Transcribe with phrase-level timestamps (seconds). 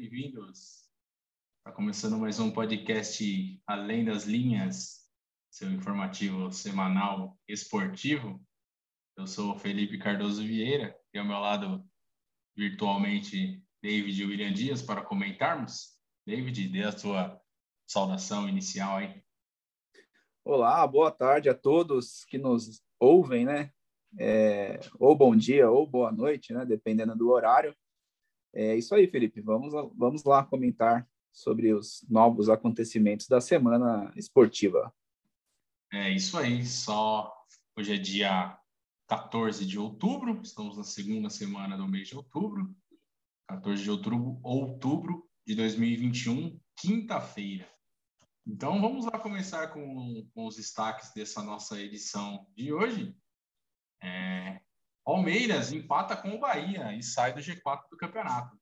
[0.00, 0.88] bem-vindos.
[1.58, 5.06] Está começando mais um podcast Além das Linhas,
[5.50, 8.42] seu informativo semanal esportivo.
[9.14, 11.84] Eu sou Felipe Cardoso Vieira e ao meu lado,
[12.56, 15.98] virtualmente, David William Dias para comentarmos.
[16.26, 17.38] David, dê a sua
[17.86, 19.22] saudação inicial aí.
[20.42, 23.70] Olá, boa tarde a todos que nos ouvem, né?
[24.18, 26.64] É, ou bom dia ou boa noite, né?
[26.64, 27.76] Dependendo do horário.
[28.52, 29.40] É isso aí, Felipe.
[29.40, 34.92] Vamos, vamos lá comentar sobre os novos acontecimentos da semana esportiva.
[35.92, 36.64] É isso aí.
[36.64, 37.32] Só
[37.76, 38.58] hoje é dia
[39.08, 42.74] 14 de outubro, estamos na segunda semana do mês de outubro.
[43.48, 47.68] 14 de outubro, outubro de 2021, quinta-feira.
[48.46, 53.14] Então vamos lá começar com, com, os destaques dessa nossa edição de hoje.
[54.02, 54.60] É,
[55.10, 58.56] Palmeiras empata com o Bahia e sai do G4 do campeonato.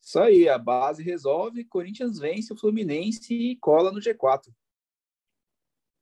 [0.00, 4.50] Isso aí, a base resolve, Corinthians vence o Fluminense e cola no G4.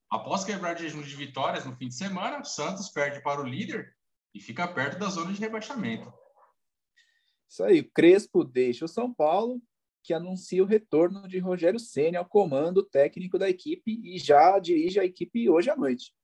[0.09, 3.93] Após quebrar jejum de vitórias no fim de semana, Santos perde para o líder
[4.33, 6.15] e fica perto da zona de rebaixamento.
[7.49, 9.61] Isso aí, Crespo deixa o São Paulo,
[10.05, 15.01] que anuncia o retorno de Rogério Ceni ao comando técnico da equipe e já dirige
[15.01, 16.15] a equipe hoje à noite.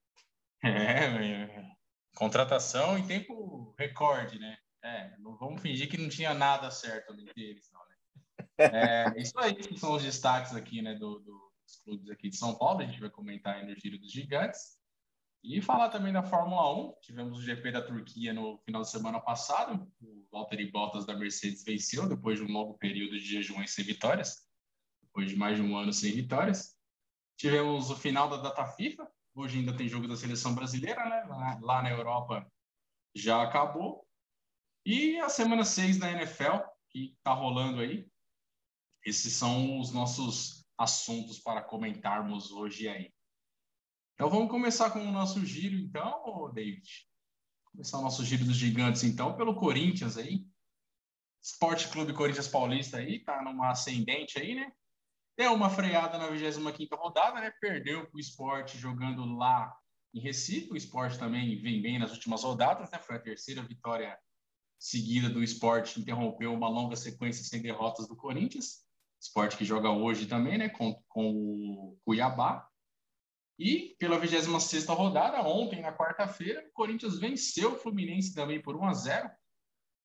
[0.66, 1.73] É,
[2.14, 4.56] Contratação em tempo recorde, né?
[4.82, 7.94] É, não vamos fingir que não tinha nada certo entre eles, não, né?
[8.58, 12.36] É, isso aí que são os destaques aqui, né, do, do, dos clubes aqui de
[12.36, 12.80] São Paulo.
[12.80, 14.78] A gente vai comentar aí no Giro dos Gigantes.
[15.42, 16.94] E falar também da Fórmula 1.
[17.02, 19.86] Tivemos o GP da Turquia no final de semana passado.
[20.00, 24.46] O Valtteri Bottas da Mercedes venceu depois de um longo período de jejum sem vitórias.
[25.02, 26.74] Depois de mais de um ano sem vitórias.
[27.36, 31.58] Tivemos o final da data FIFA, Hoje ainda tem jogo da seleção brasileira, né?
[31.60, 32.46] Lá, na Europa
[33.16, 34.06] já acabou.
[34.86, 36.58] E a semana 6 da NFL,
[36.90, 38.08] que está rolando aí.
[39.04, 43.12] Esses são os nossos assuntos para comentarmos hoje aí.
[44.14, 46.88] Então vamos começar com o nosso giro, então, David.
[47.72, 50.46] Começar o nosso giro dos gigantes, então, pelo Corinthians aí.
[51.42, 54.72] Esporte Clube Corinthians Paulista aí, tá numa ascendente aí, né?
[55.36, 57.52] Deu uma freada na 25 rodada, né?
[57.60, 59.74] Perdeu para o esporte jogando lá
[60.14, 60.70] em Recife.
[60.70, 62.98] O esporte também vem bem nas últimas rodadas, né?
[63.00, 64.16] Foi a terceira vitória
[64.78, 68.84] seguida do esporte, interrompeu uma longa sequência sem derrotas do Corinthians.
[69.20, 70.68] Esporte que joga hoje também, né?
[70.68, 72.68] Com, com o Cuiabá.
[73.58, 78.84] E pela 26 rodada, ontem, na quarta-feira, o Corinthians venceu o Fluminense também por 1
[78.84, 79.30] a 0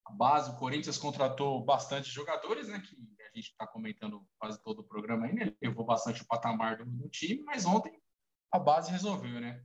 [0.05, 2.79] A base, o Corinthians contratou bastante jogadores, né?
[2.79, 2.95] Que
[3.39, 5.55] a gente está comentando quase todo o programa aí, né?
[5.61, 7.91] levou bastante o patamar do, do, time, mas ontem
[8.51, 9.63] a base resolveu, né?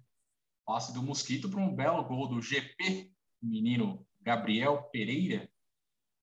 [0.64, 5.48] Passe do Mosquito para um belo gol do GP, menino Gabriel Pereira,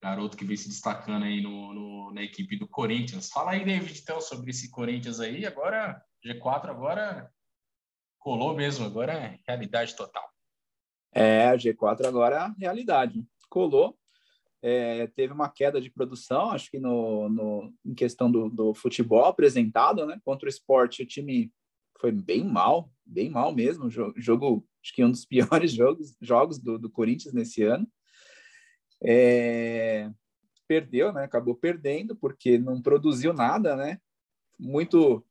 [0.02, 3.28] garoto que vem se destacando aí no, no, na equipe do Corinthians.
[3.28, 5.46] Fala aí, David, então, sobre esse Corinthians aí.
[5.46, 7.32] Agora, G4 agora
[8.18, 10.28] colou mesmo, agora é realidade total.
[11.12, 13.24] É, G4 agora é realidade.
[13.48, 13.96] Colou,
[14.62, 19.24] é, teve uma queda de produção, acho que no, no em questão do, do, futebol
[19.24, 20.20] apresentado, né?
[20.24, 21.52] Contra o esporte, o time
[21.98, 23.90] foi bem mal, bem mal mesmo.
[23.90, 27.88] Jogo, jogo acho que um dos piores jogos, jogos do, do Corinthians nesse ano.
[29.02, 30.08] É,
[30.68, 31.24] perdeu, né?
[31.24, 33.98] Acabou perdendo porque não produziu nada, né?
[34.56, 35.26] Muito,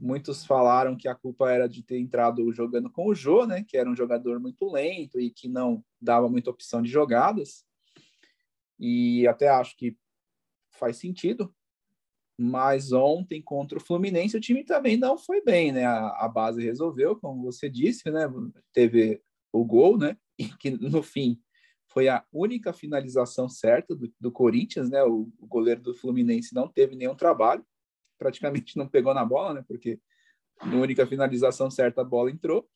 [0.00, 3.62] muitos falaram que a culpa era de ter entrado jogando com o Jô, né?
[3.68, 7.67] Que era um jogador muito lento e que não dava muita opção de jogadas
[8.78, 9.96] e até acho que
[10.70, 11.54] faz sentido.
[12.40, 15.84] Mas ontem contra o Fluminense o time também não foi bem, né?
[15.84, 18.28] A, a base resolveu, como você disse, né?
[18.72, 19.20] Teve
[19.52, 20.16] o gol, né?
[20.38, 21.40] E que no fim
[21.88, 25.02] foi a única finalização certa do, do Corinthians, né?
[25.02, 27.66] O, o, goleiro do Fluminense não teve nenhum trabalho,
[28.16, 29.64] praticamente não pegou na bola, né?
[29.66, 29.98] Porque
[30.64, 32.68] na única finalização certa a bola entrou,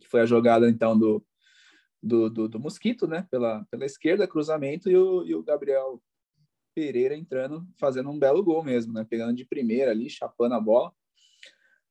[0.00, 1.22] que foi a jogada então do,
[2.02, 3.26] do, do, do, Mosquito, né?
[3.30, 6.02] Pela, pela esquerda, cruzamento, e o, e o Gabriel
[6.74, 9.06] Pereira entrando, fazendo um belo gol mesmo, né?
[9.08, 10.92] Pegando de primeira ali, chapando a bola.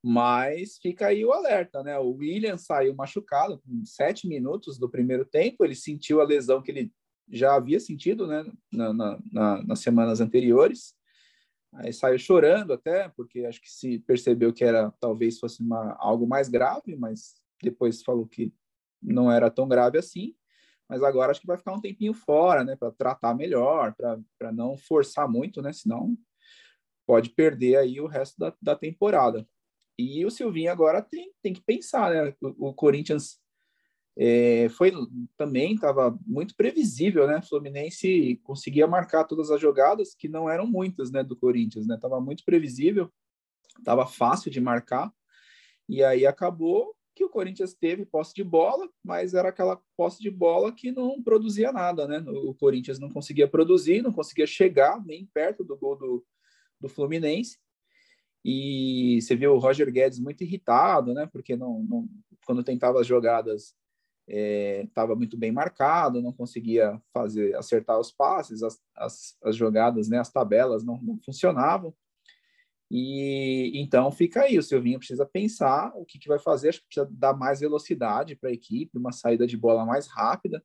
[0.04, 1.98] Mas fica aí o alerta, né?
[1.98, 6.72] O William saiu machucado com sete minutos do primeiro tempo, ele sentiu a lesão que
[6.72, 6.92] ele
[7.30, 8.44] já havia sentido, né?
[8.70, 10.94] Na, na, na, nas semanas anteriores.
[11.74, 16.26] Aí saiu chorando até, porque acho que se percebeu que era talvez fosse uma, algo
[16.26, 18.52] mais grave, mas depois falou que
[19.02, 20.34] não era tão grave assim,
[20.88, 24.76] mas agora acho que vai ficar um tempinho fora, né, para tratar melhor, para não
[24.76, 26.16] forçar muito, né, senão
[27.06, 29.46] pode perder aí o resto da, da temporada.
[29.98, 33.42] E o Silvinho agora tem, tem que pensar, né, o, o Corinthians
[34.16, 34.92] é, foi
[35.36, 37.40] também estava muito previsível, né?
[37.40, 41.96] Fluminense conseguia marcar todas as jogadas que não eram muitas, né, do Corinthians, né?
[42.00, 43.10] Tava muito previsível,
[43.84, 45.10] tava fácil de marcar
[45.88, 50.30] e aí acabou que o Corinthians teve posse de bola, mas era aquela posse de
[50.30, 52.18] bola que não produzia nada, né?
[52.26, 56.24] O Corinthians não conseguia produzir, não conseguia chegar nem perto do gol do,
[56.80, 57.58] do Fluminense.
[58.44, 61.28] E você viu o Roger Guedes muito irritado, né?
[61.32, 62.08] Porque não, não
[62.44, 63.76] quando tentava as jogadas
[64.26, 70.08] estava é, muito bem marcado, não conseguia fazer acertar os passes, as, as, as jogadas,
[70.08, 71.94] né, as tabelas não, não, funcionavam.
[72.94, 76.88] E então fica aí, o Silvinho precisa pensar o que, que vai fazer, acho que
[76.88, 80.62] precisa dar mais velocidade para a equipe, uma saída de bola mais rápida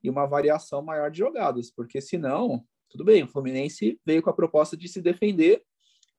[0.00, 4.34] e uma variação maior de jogadas, porque senão, tudo bem, o Fluminense veio com a
[4.34, 5.64] proposta de se defender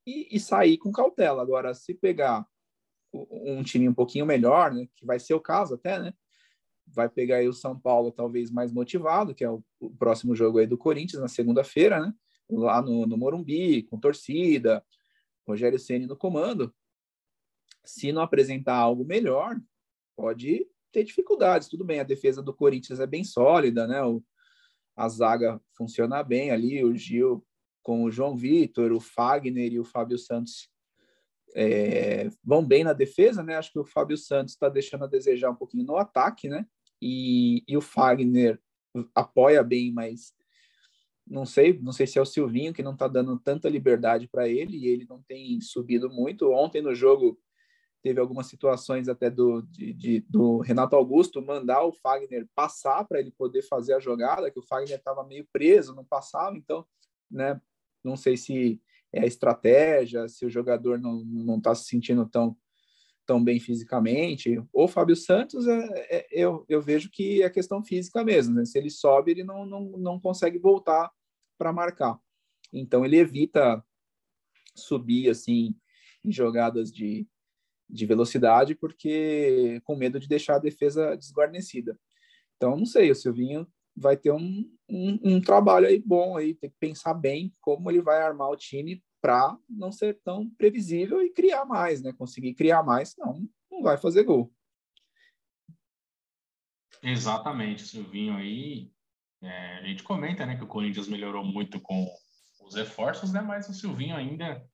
[0.06, 1.42] e, e sair com cautela.
[1.42, 2.46] Agora, se pegar
[3.14, 6.14] um time um pouquinho melhor, né, que vai ser o caso até, né,
[6.86, 10.60] vai pegar aí o São Paulo talvez mais motivado, que é o, o próximo jogo
[10.60, 12.14] aí do Corinthians na segunda-feira, né?
[12.50, 14.84] Lá no, no, Morumbi, com torcida,
[15.48, 16.74] Rogério Ceni no comando.
[17.84, 19.60] Se não apresentar algo melhor,
[20.16, 21.68] pode ter dificuldades.
[21.68, 24.04] Tudo bem, a defesa do Corinthians é bem sólida, né?
[24.04, 24.24] O,
[24.96, 27.46] a zaga funciona bem ali, o Gil
[27.84, 30.70] com o João Vitor, o Fagner e o Fábio Santos
[31.56, 33.56] é, vão bem na defesa, né?
[33.56, 36.66] Acho que o Fábio Santos está deixando a desejar um pouquinho no ataque, né?
[37.02, 38.60] E, e o Fagner
[39.14, 40.34] apoia bem, mas
[41.28, 44.48] não sei, não sei se é o Silvinho que não está dando tanta liberdade para
[44.48, 46.52] ele e ele não tem subido muito.
[46.52, 47.40] Ontem no jogo
[48.04, 53.20] teve algumas situações até do, de, de, do Renato Augusto mandar o Fagner passar para
[53.20, 56.86] ele poder fazer a jogada, que o Fagner estava meio preso, não passava, então,
[57.32, 57.60] né,
[58.04, 58.80] não sei se
[59.12, 62.56] é a estratégia, se o jogador não está se sentindo tão
[63.26, 64.64] tão bem fisicamente.
[64.72, 68.54] O Fábio Santos, é, é, eu, eu vejo que é questão física mesmo.
[68.54, 68.66] Né?
[68.66, 71.12] Se ele sobe, ele não, não, não consegue voltar
[71.58, 72.20] para marcar.
[72.72, 73.84] Então, ele evita
[74.76, 75.76] subir assim
[76.24, 77.28] em jogadas de,
[77.90, 81.98] de velocidade, porque com medo de deixar a defesa desguarnecida.
[82.58, 86.70] Então, não sei, o Silvinho vai ter um, um, um trabalho aí bom aí, tem
[86.70, 91.32] que pensar bem como ele vai armar o time para não ser tão previsível e
[91.32, 92.14] criar mais, né?
[92.14, 94.54] Conseguir criar mais, não, não vai fazer gol.
[97.02, 98.92] Exatamente, Silvinho aí.
[99.42, 102.08] É, a gente comenta, né, que o Corinthians melhorou muito com
[102.62, 103.42] os reforços, né?
[103.42, 104.66] Mas o Silvinho ainda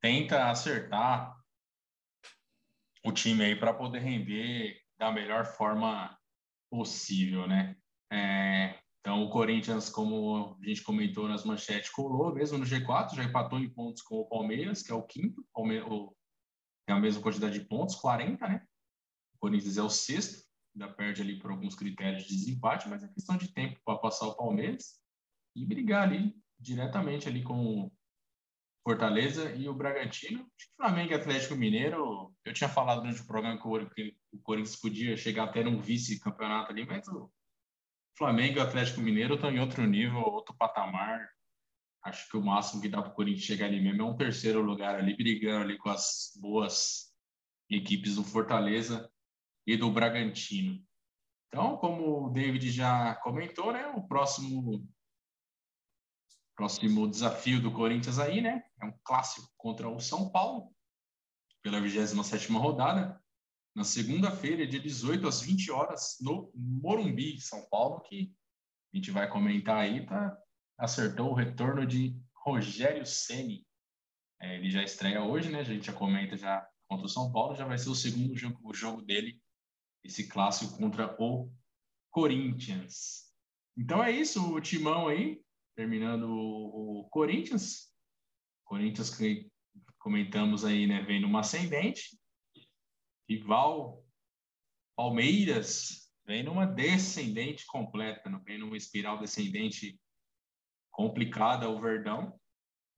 [0.00, 1.36] tenta acertar
[3.04, 6.16] o time aí para poder render da melhor forma
[6.70, 7.76] possível, né?
[8.10, 13.24] É, então, o Corinthians, como a gente comentou nas manchetes, colou mesmo no G4, já
[13.24, 16.16] empatou em pontos com o Palmeiras, que é o quinto, o,
[16.86, 18.66] tem a mesma quantidade de pontos, 40, né?
[19.34, 20.47] O Corinthians é o sexto,
[20.78, 24.28] ainda perde ali por alguns critérios de desempate, mas é questão de tempo para passar
[24.28, 25.00] o Palmeiras
[25.56, 27.92] e brigar ali diretamente ali com o
[28.84, 30.40] Fortaleza e o Bragantino.
[30.40, 33.60] Acho que Flamengo e Atlético Mineiro, eu tinha falado durante o programa
[33.94, 37.30] que o Corinthians podia chegar até num vice-campeonato ali, mas o
[38.16, 41.28] Flamengo e Atlético Mineiro estão em outro nível, outro patamar.
[42.04, 44.62] Acho que o máximo que dá para o Corinthians chegar ali mesmo é um terceiro
[44.62, 47.12] lugar ali, brigando ali com as boas
[47.68, 49.10] equipes do Fortaleza
[49.68, 50.82] e do Bragantino.
[51.48, 54.88] Então, como o David já comentou, né, o próximo
[56.56, 60.74] próximo desafio do Corinthians aí, né, é um clássico contra o São Paulo
[61.62, 63.22] pela 27ª rodada
[63.76, 68.34] na segunda-feira, dia 18 às 20 horas, no Morumbi, São Paulo, que
[68.92, 70.36] a gente vai comentar aí, tá?
[70.78, 73.66] acertou o retorno de Rogério Ceni.
[74.40, 75.60] É, ele já estreia hoje, né?
[75.60, 78.58] A gente já comenta já contra o São Paulo, já vai ser o segundo jogo,
[78.64, 79.40] o jogo dele,
[80.04, 81.50] esse clássico contra o
[82.10, 83.32] Corinthians.
[83.76, 85.42] Então é isso, o timão aí,
[85.76, 87.92] terminando o, Corinthians.
[88.64, 89.50] Corinthians que
[89.98, 92.18] comentamos aí, né, vem numa ascendente
[93.28, 94.04] rival
[94.96, 99.98] Palmeiras vem numa descendente completa, vem numa espiral descendente
[100.90, 102.38] complicada o Verdão,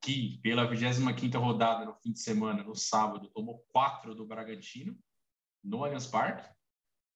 [0.02, 4.99] que pela 25ª rodada no fim de semana, no sábado, tomou quatro do Bragantino
[5.62, 6.49] no Allianz Parque.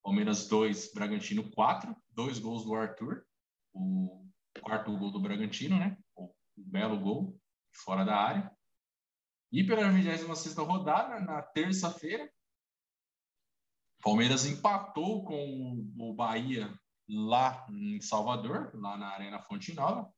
[0.05, 3.27] Palmeiras 2, Bragantino 4, dois gols do Arthur,
[3.73, 4.29] o
[4.61, 5.97] quarto gol do Bragantino, né?
[6.15, 7.41] O belo gol
[7.73, 8.53] fora da área.
[9.51, 12.31] E pela 26ª rodada, na terça-feira,
[14.03, 20.13] Palmeiras empatou com o Bahia lá em Salvador, lá na Arena Fonte Nova,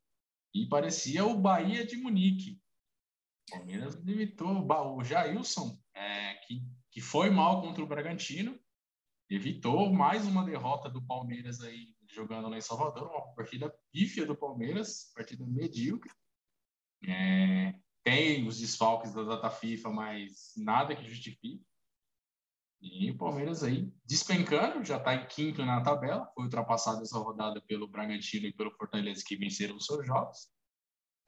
[0.52, 2.60] e parecia o Bahia de Munique.
[3.48, 8.58] Palmeiras limitou o Jailson, é, que, que foi mal contra o Bragantino,
[9.28, 14.36] evitou mais uma derrota do Palmeiras aí jogando lá em Salvador, uma partida pífia do
[14.36, 16.10] Palmeiras, partida medíocre.
[17.06, 21.64] É, tem os desfalques da data FIFA, mas nada que justifique.
[22.80, 27.60] E o Palmeiras aí despencando, já está em quinto na tabela, foi ultrapassado essa rodada
[27.62, 30.48] pelo Bragantino e pelo Fortaleza que venceram os seus jogos.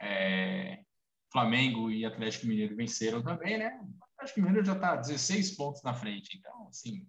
[0.00, 0.84] É,
[1.32, 3.78] Flamengo e Atlético Mineiro venceram também, né?
[3.82, 7.06] O Atlético Mineiro já está 16 pontos na frente, então, assim,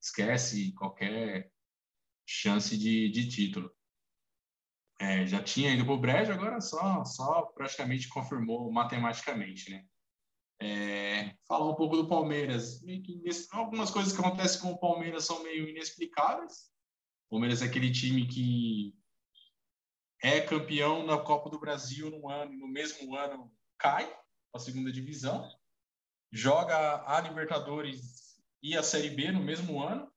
[0.00, 1.52] esquece qualquer
[2.26, 3.70] chance de, de título.
[5.00, 9.86] É, já tinha ido para o Brejo, agora só, só praticamente confirmou matematicamente, né?
[10.62, 12.82] É, falar um pouco do Palmeiras.
[13.50, 16.70] Algumas coisas que acontecem com o Palmeiras são meio inexplicáveis.
[17.26, 18.94] O Palmeiras é aquele time que
[20.22, 24.92] é campeão da Copa do Brasil no ano, no mesmo ano cai para a segunda
[24.92, 25.48] divisão,
[26.30, 28.29] joga a Libertadores
[28.62, 30.10] e a Série B no mesmo ano.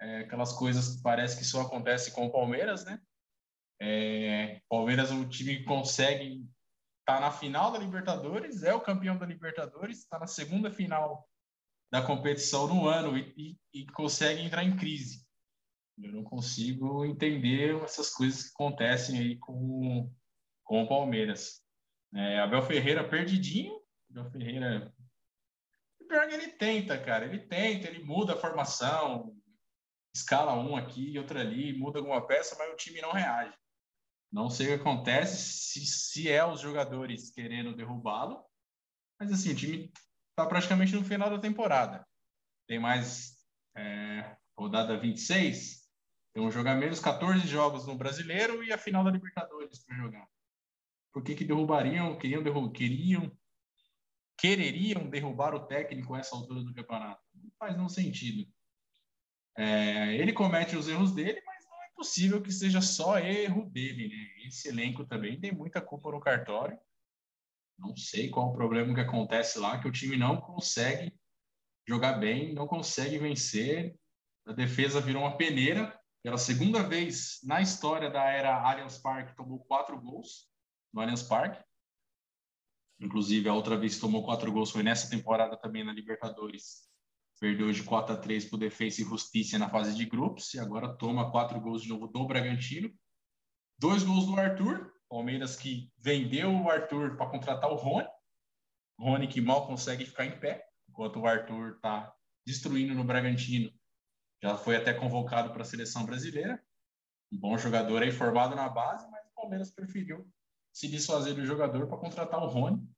[0.00, 3.00] É, aquelas coisas que parece que só acontece com o Palmeiras, né?
[3.80, 6.46] É, Palmeiras, o time consegue
[7.00, 11.28] estar tá na final da Libertadores, é o campeão da Libertadores, está na segunda final
[11.90, 15.26] da competição no ano e, e, e, consegue entrar em crise.
[15.98, 20.10] Eu não consigo entender essas coisas que acontecem aí com,
[20.64, 21.60] com o Palmeiras.
[22.14, 23.80] É, Abel Ferreira perdidinho.
[24.10, 24.94] Abel Ferreira.
[26.10, 27.24] Pior que ele tenta, cara.
[27.24, 29.32] Ele tenta, ele muda a formação,
[30.12, 33.56] escala um aqui, outro ali, muda alguma peça, mas o time não reage.
[34.32, 38.44] Não sei o que acontece, se, se é os jogadores querendo derrubá-lo,
[39.20, 39.92] mas assim, o time
[40.30, 42.04] está praticamente no final da temporada.
[42.66, 43.38] Tem mais
[43.76, 45.88] é, rodada 26,
[46.32, 50.28] tem um jogar menos 14 jogos no Brasileiro e a final da Libertadores para jogar
[51.12, 53.30] por que, que derrubariam, queriam, derru queriam,
[54.40, 57.22] quereriam derrubar o técnico a essa altura do campeonato?
[57.34, 58.50] Não faz nenhum sentido.
[59.56, 64.08] É, ele comete os erros dele, mas não é possível que seja só erro dele,
[64.08, 64.46] né?
[64.46, 66.78] Esse elenco também tem muita culpa no cartório.
[67.78, 71.14] Não sei qual o problema que acontece lá, que o time não consegue
[71.86, 73.94] jogar bem, não consegue vencer.
[74.46, 75.98] A defesa virou uma peneira.
[76.22, 80.50] Pela segunda vez na história da era Allianz Parque, tomou quatro gols
[80.92, 81.62] no Allianz Parque.
[83.00, 86.86] Inclusive, a outra vez que tomou quatro gols foi nessa temporada também na Libertadores.
[87.40, 90.52] Perdeu de 4 a 3 para o Defensa e Justiça na fase de grupos.
[90.52, 92.92] E agora toma quatro gols de novo do Bragantino.
[93.78, 94.92] Dois gols do Arthur.
[95.08, 98.06] Palmeiras que vendeu o Arthur para contratar o Rony.
[98.98, 100.62] Rony que mal consegue ficar em pé.
[100.86, 102.14] Enquanto o Arthur está
[102.46, 103.72] destruindo no Bragantino.
[104.42, 106.62] Já foi até convocado para a seleção brasileira.
[107.32, 110.30] Um bom jogador aí, formado na base, mas o Palmeiras preferiu
[110.72, 112.88] se desfazer do jogador para contratar o Rony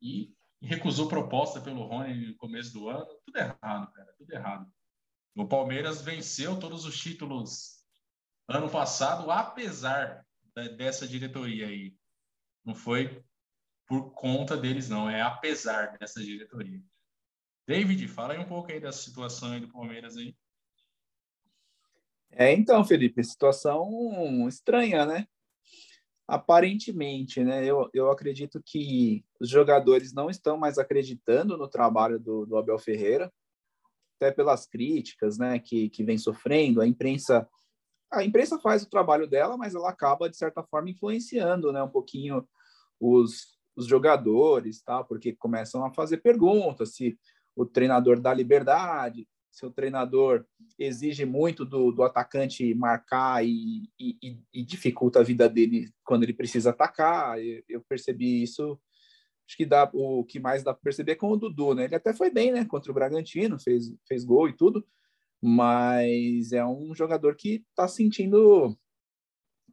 [0.00, 3.06] e recusou proposta pelo Rony no começo do ano.
[3.24, 4.72] Tudo errado, cara, tudo errado.
[5.34, 7.84] O Palmeiras venceu todos os títulos
[8.48, 10.26] ano passado, apesar
[10.76, 11.94] dessa diretoria aí.
[12.64, 13.22] Não foi
[13.86, 16.82] por conta deles, não, é apesar dessa diretoria.
[17.66, 20.36] David, fala aí um pouco aí da situação aí do Palmeiras aí.
[22.30, 25.26] É, então, Felipe, situação estranha, né?
[26.28, 27.64] Aparentemente, né?
[27.64, 32.78] Eu, eu acredito que os jogadores não estão mais acreditando no trabalho do, do Abel
[32.78, 33.32] Ferreira,
[34.16, 35.58] até pelas críticas, né?
[35.58, 36.82] Que, que vem sofrendo.
[36.82, 37.48] A imprensa,
[38.12, 41.82] a imprensa faz o trabalho dela, mas ela acaba de certa forma influenciando, né?
[41.82, 42.46] Um pouquinho
[43.00, 45.02] os, os jogadores, tá?
[45.02, 47.18] Porque começam a fazer perguntas se
[47.56, 50.44] o treinador dá liberdade, seu treinador
[50.78, 56.32] exige muito do, do atacante marcar e, e, e, dificulta a vida dele quando ele
[56.32, 57.42] precisa atacar.
[57.42, 58.78] Eu, eu, percebi isso.
[59.46, 61.84] Acho que dá o que mais dá para perceber é com o Dudu, né?
[61.84, 62.64] Ele até foi bem, né?
[62.64, 64.86] Contra o Bragantino, fez, fez gol e tudo,
[65.40, 68.76] mas é um jogador que está sentindo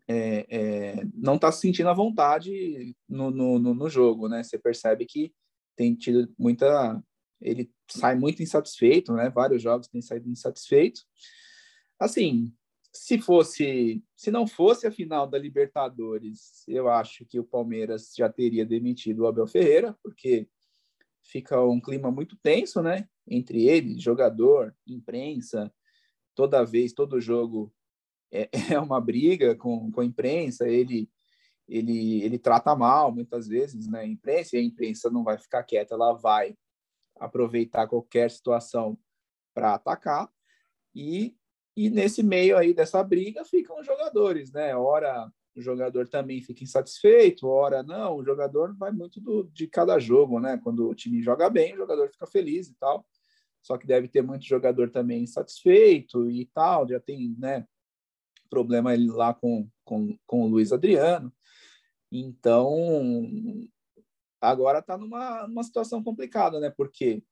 [0.07, 4.43] é, é, não está se sentindo à vontade no, no, no, jogo, né?
[4.43, 5.33] Você percebe que
[5.75, 7.01] tem tido muita
[7.41, 9.29] ele sai muito insatisfeito, né?
[9.29, 11.01] Vários jogos tem saído insatisfeito.
[11.99, 12.53] Assim,
[12.93, 18.29] se fosse, se não fosse a final da Libertadores, eu acho que o Palmeiras já
[18.29, 20.47] teria demitido o Abel Ferreira, porque
[21.23, 23.07] fica um clima muito tenso, né?
[23.27, 25.73] Entre ele, jogador, imprensa,
[26.33, 27.73] toda vez, todo jogo
[28.31, 30.67] é, é uma briga com, com a imprensa.
[30.67, 31.09] Ele
[31.67, 34.01] ele ele trata mal muitas vezes, né?
[34.01, 36.55] A imprensa e a imprensa não vai ficar quieta, ela vai
[37.19, 38.97] aproveitar qualquer situação
[39.53, 40.29] para atacar.
[40.93, 41.35] E,
[41.75, 44.75] e nesse meio aí dessa briga ficam os jogadores, né?
[44.75, 49.97] Ora o jogador também fica insatisfeito, ora não, o jogador vai muito do, de cada
[49.97, 50.59] jogo, né?
[50.61, 53.05] Quando o time joga bem, o jogador fica feliz e tal.
[53.61, 57.65] só que deve ter muito jogador também insatisfeito e tal, já tem, né,
[58.49, 61.33] problema lá com, com, com o Luiz Adriano.
[62.11, 63.67] Então,
[64.41, 66.69] agora está numa, numa situação complicada, né?
[66.69, 67.23] Porque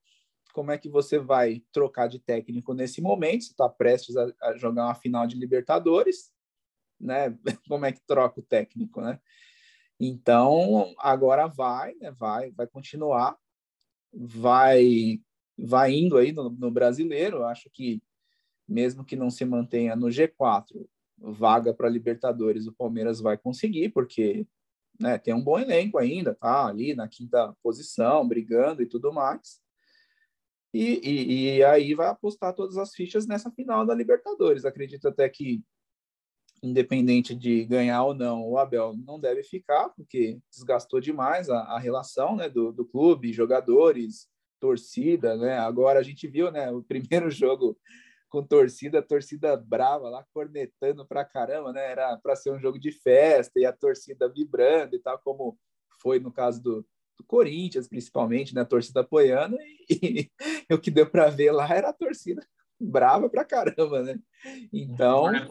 [0.54, 3.44] como é que você vai trocar de técnico nesse momento?
[3.44, 6.32] Você está prestes a, a, jogar uma final de Libertadores,
[7.00, 7.38] né?
[7.68, 9.20] Como é que troca o técnico, né?
[10.00, 12.12] Então agora vai, né?
[12.12, 13.38] Vai, vai continuar,
[14.14, 15.20] vai,
[15.58, 17.44] vai indo aí no, no brasileiro.
[17.44, 18.02] Acho que
[18.68, 24.48] mesmo que não se mantenha no G4, vaga para Libertadores, o Palmeiras vai conseguir, porque
[25.00, 29.62] né, tem um bom elenco ainda, tá ali na quinta posição, brigando e tudo mais.
[30.74, 34.66] E, e, e, aí vai apostar todas as fichas nessa final da Libertadores.
[34.66, 35.62] Acredito até que,
[36.64, 41.80] independente de ganhar ou não, o Abel não deve ficar, porque desgastou demais a, a
[41.80, 44.28] relação né, do, do clube, jogadores,
[44.60, 45.38] torcida.
[45.38, 45.60] Né?
[45.60, 47.78] Agora a gente viu né, o primeiro jogo
[48.34, 51.92] com torcida, torcida brava lá, cornetando pra caramba, né?
[51.92, 55.56] Era para ser um jogo de festa e a torcida vibrando e tal, como
[56.02, 56.82] foi no caso do,
[57.16, 58.62] do Corinthians, principalmente, né?
[58.62, 59.56] A torcida apoiando,
[59.88, 60.32] e,
[60.68, 62.44] e o que deu para ver lá era a torcida
[62.82, 64.20] brava pra caramba, né?
[64.74, 65.32] Então.
[65.32, 65.48] É...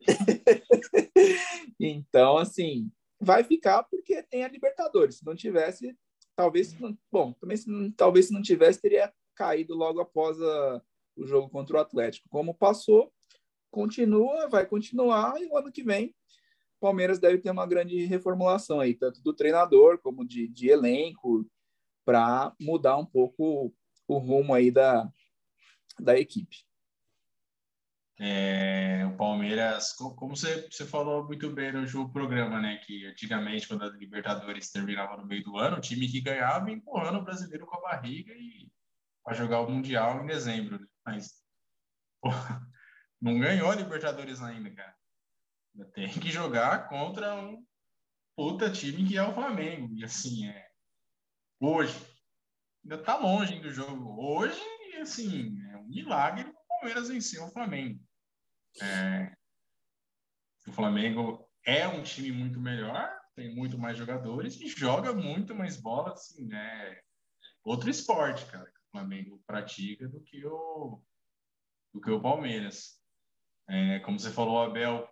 [1.78, 2.90] então, assim,
[3.20, 5.18] vai ficar porque tem a Libertadores.
[5.18, 5.94] Se não tivesse,
[6.34, 6.74] talvez.
[7.12, 10.82] Bom, também se não, talvez se não tivesse, teria caído logo após a,
[11.16, 12.28] o jogo contra o Atlético.
[12.28, 13.12] Como passou,
[13.70, 16.14] continua, vai continuar, e o ano que vem
[16.78, 21.46] o Palmeiras deve ter uma grande reformulação aí, tanto do treinador como de, de elenco,
[22.06, 23.74] para mudar um pouco
[24.08, 25.06] o rumo aí da,
[25.98, 26.64] da equipe.
[28.18, 32.78] É, o Palmeiras, como você, você falou muito bem no jogo programa, né?
[32.78, 37.18] Que antigamente, quando a Libertadores terminava no meio do ano, o time que ganhava empurrando
[37.18, 38.68] o brasileiro com a barriga e
[39.22, 40.80] para jogar o Mundial em dezembro.
[40.80, 40.86] Né?
[41.10, 41.42] Mas
[42.20, 42.28] pô,
[43.20, 44.96] não ganhou a Libertadores ainda, cara.
[45.94, 47.64] Tem que jogar contra um
[48.36, 49.94] puta time que é o Flamengo.
[49.94, 50.68] E assim, é.
[51.60, 51.94] Hoje,
[52.82, 54.16] ainda tá longe do jogo.
[54.18, 54.60] Hoje,
[55.00, 58.00] assim, é um milagre o Palmeiras vencer o Flamengo.
[58.80, 59.34] É,
[60.66, 65.76] o Flamengo é um time muito melhor, tem muito mais jogadores e joga muito mais
[65.76, 67.00] bola, assim, né?
[67.64, 68.72] Outro esporte, cara.
[68.90, 71.00] Flamengo pratica do que o,
[71.92, 73.00] do que o Palmeiras.
[73.68, 75.08] É, como você falou, o Abel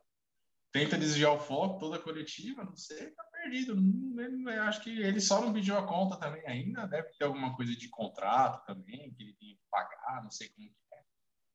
[0.72, 3.74] tenta desviar o foco toda a coletiva, não sei, tá perdido.
[3.76, 7.74] Não, acho que ele só não pediu a conta também ainda, deve ter alguma coisa
[7.74, 11.02] de contrato também, que ele tem que pagar, não sei como que é.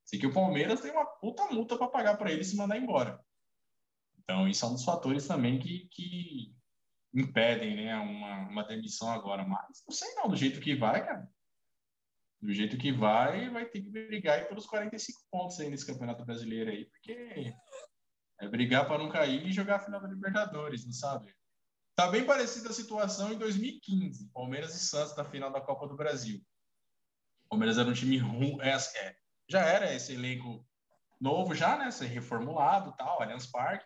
[0.06, 3.24] Sei que o Palmeiras tem uma puta multa para pagar para ele se mandar embora.
[4.20, 6.56] Então, isso é um dos fatores também que, que
[7.14, 9.46] impedem né, uma, uma demissão agora.
[9.46, 11.30] Mas não sei não, do jeito que vai, cara
[12.44, 16.26] do jeito que vai, vai ter que brigar aí pelos 45 pontos aí nesse Campeonato
[16.26, 17.56] Brasileiro aí, porque
[18.38, 21.34] é brigar para não cair e jogar a final da Libertadores, não sabe?
[21.96, 25.96] Tá bem parecida a situação em 2015, Palmeiras e Santos na final da Copa do
[25.96, 26.44] Brasil.
[27.46, 29.16] O Palmeiras era um time ruim, é, é,
[29.48, 30.68] já era esse elenco
[31.22, 33.86] novo já, né, ser reformulado, tal, Allianz Parque.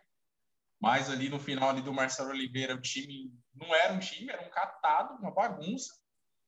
[0.82, 4.44] Mas ali no final ali do Marcelo Oliveira, o time não era um time, era
[4.44, 5.94] um catado, uma bagunça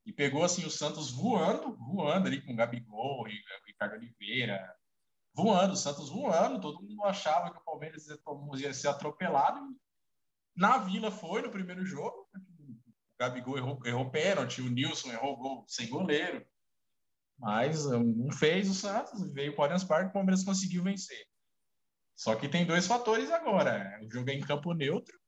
[0.04, 4.74] e pegou assim o Santos voando, voando ali com o Gabigol e o Ricardo Oliveira,
[5.34, 8.06] voando, o Santos voando, todo mundo achava que o Palmeiras
[8.60, 9.60] ia ser atropelado.
[10.56, 15.64] Na Vila foi no primeiro jogo, o Gabigol errou, errou pênalti, o Nilson errou gol
[15.68, 16.44] sem goleiro,
[17.38, 21.26] mas não fez o Santos, veio o Allianz Parque, o Palmeiras conseguiu vencer.
[22.16, 25.18] Só que tem dois fatores agora, o jogo é em campo neutro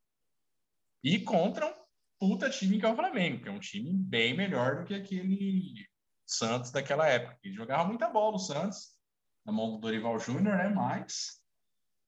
[1.03, 1.82] e contra um
[2.23, 5.75] puta time que é o Flamengo, que é um time bem melhor do que aquele
[6.25, 7.37] Santos daquela época.
[7.43, 8.97] Ele jogava muita bola o Santos,
[9.45, 10.69] na mão do Dorival Júnior, né?
[10.69, 11.43] Mas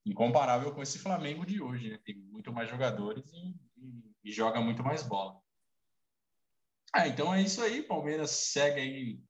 [0.06, 1.98] incomparável com esse Flamengo de hoje, né?
[2.04, 5.36] Tem muito mais jogadores e, e, e joga muito mais bola.
[6.92, 7.82] Ah, então é isso aí.
[7.82, 9.20] Palmeiras segue aí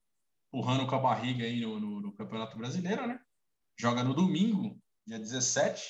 [0.53, 3.19] empurrando com a barriga aí no, no, no Campeonato Brasileiro, né?
[3.81, 5.83] Joga no domingo, dia 17.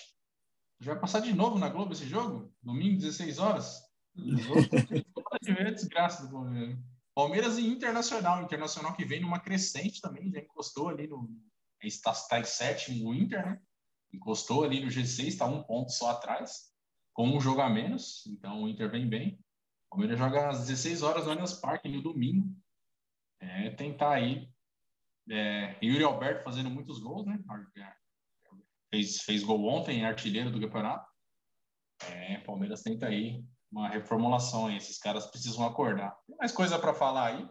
[0.79, 2.55] Já vai passar de novo na Globo esse jogo?
[2.63, 3.84] Domingo, 16 horas?
[5.75, 6.79] Desgraça do Palmeiras.
[7.15, 8.43] Palmeiras e Internacional.
[8.43, 11.31] Internacional que vem numa crescente também, já encostou ali no.
[11.83, 13.61] Está, está em sétimo o Inter, né?
[14.13, 16.73] Encostou ali no G6, está um ponto só atrás,
[17.13, 18.27] com um jogo a menos.
[18.27, 19.39] Então o Inter vem bem.
[19.87, 22.49] O Palmeiras joga às 16 horas no Allianz Parque no domingo.
[23.41, 24.49] É, tentar aí.
[25.31, 27.39] É, Yuri Alberto fazendo muitos gols, né?
[28.91, 31.11] Fez, fez gol ontem, artilheiro do campeonato.
[32.09, 34.77] É, Palmeiras tenta aí uma reformulação aí.
[34.77, 36.17] Esses caras precisam acordar.
[36.27, 37.49] Tem mais coisa para falar aí?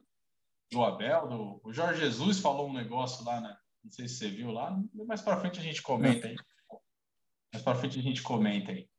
[0.74, 3.56] do Abel, do, o Jorge Jesus falou um negócio lá, né?
[3.84, 4.76] não sei se você viu lá,
[5.08, 6.36] mais para frente a gente comenta aí.
[7.54, 8.90] Mais para frente a gente comenta aí.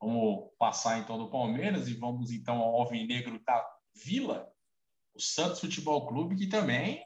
[0.00, 3.64] Vamos passar então do Palmeiras e vamos então ao Alvinegro da
[3.94, 4.52] Vila,
[5.14, 7.04] o Santos Futebol Clube, que também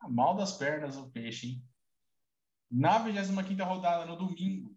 [0.00, 1.64] tá mal das pernas o peixe, hein?
[2.70, 4.73] Na 25 rodada, no domingo,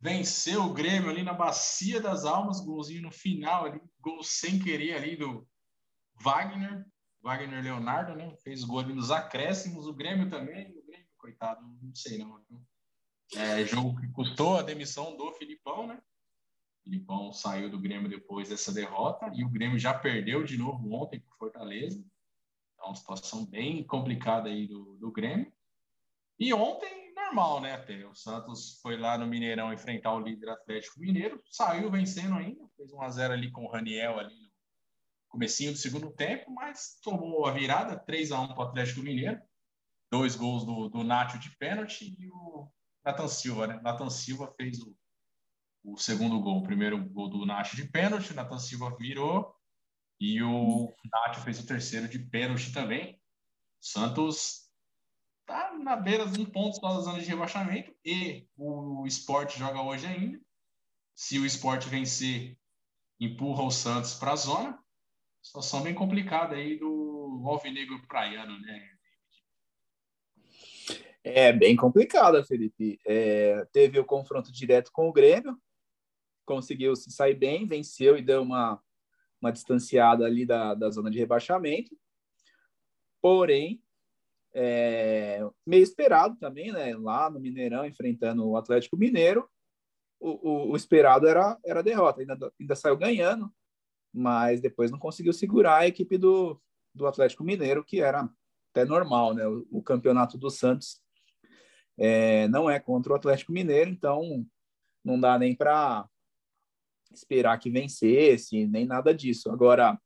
[0.00, 4.94] venceu o Grêmio ali na Bacia das Almas, golzinho no final ali, gol sem querer
[4.94, 5.46] ali do
[6.14, 6.86] Wagner,
[7.22, 8.34] Wagner Leonardo, né?
[8.42, 12.40] Fez gol ali nos acréscimos, o Grêmio também, o Grêmio, coitado, não sei não.
[13.36, 16.02] É, jogo que custou a demissão do Filipão, né?
[16.80, 20.92] O Filipão saiu do Grêmio depois dessa derrota e o Grêmio já perdeu de novo
[20.94, 22.02] ontem por Fortaleza.
[22.74, 25.52] Então, uma situação bem complicada aí do, do Grêmio.
[26.38, 27.74] E ontem, normal, né?
[27.74, 32.68] Até o Santos foi lá no Mineirão enfrentar o líder Atlético Mineiro, saiu vencendo ainda,
[32.76, 34.50] fez 1 a 0 ali com o Raniel ali no
[35.28, 39.40] comecinho do segundo tempo, mas tomou a virada, 3 a 1 para o Atlético Mineiro.
[40.10, 42.68] Dois gols do, do Nacho de pênalti e o
[43.04, 43.80] Nathan Silva, né?
[43.80, 44.96] Nathan Silva fez o,
[45.84, 46.58] o segundo gol.
[46.58, 49.54] O primeiro gol do Nacho de pênalti, Nathan Silva virou
[50.18, 53.20] e o Nacho fez o terceiro de pênalti também.
[53.80, 54.69] Santos
[55.50, 59.82] tá na beira de um ponto só da zona de rebaixamento e o esporte joga
[59.82, 60.40] hoje ainda.
[61.12, 62.56] Se o esporte vencer,
[63.18, 64.78] empurra o Santos para a zona.
[65.42, 68.90] Situação bem complicada aí do Alvinegro Praiano, né?
[71.24, 73.00] É bem complicada, Felipe.
[73.04, 75.60] É, teve o confronto direto com o Grêmio,
[76.46, 78.80] conseguiu se sair bem, venceu e deu uma,
[79.40, 81.98] uma distanciada ali da, da zona de rebaixamento.
[83.20, 83.82] Porém,
[84.54, 86.96] é, meio esperado também, né?
[86.96, 89.48] Lá no Mineirão, enfrentando o Atlético Mineiro,
[90.18, 92.20] o, o, o esperado era, era a derrota.
[92.20, 93.50] Ainda, ainda saiu ganhando,
[94.12, 96.60] mas depois não conseguiu segurar a equipe do,
[96.94, 98.28] do Atlético Mineiro, que era
[98.70, 99.46] até normal, né?
[99.46, 101.00] O, o campeonato do Santos
[101.98, 104.46] é, não é contra o Atlético Mineiro, então
[105.04, 106.08] não dá nem para
[107.12, 109.50] esperar que vencesse, nem nada disso.
[109.50, 109.98] Agora,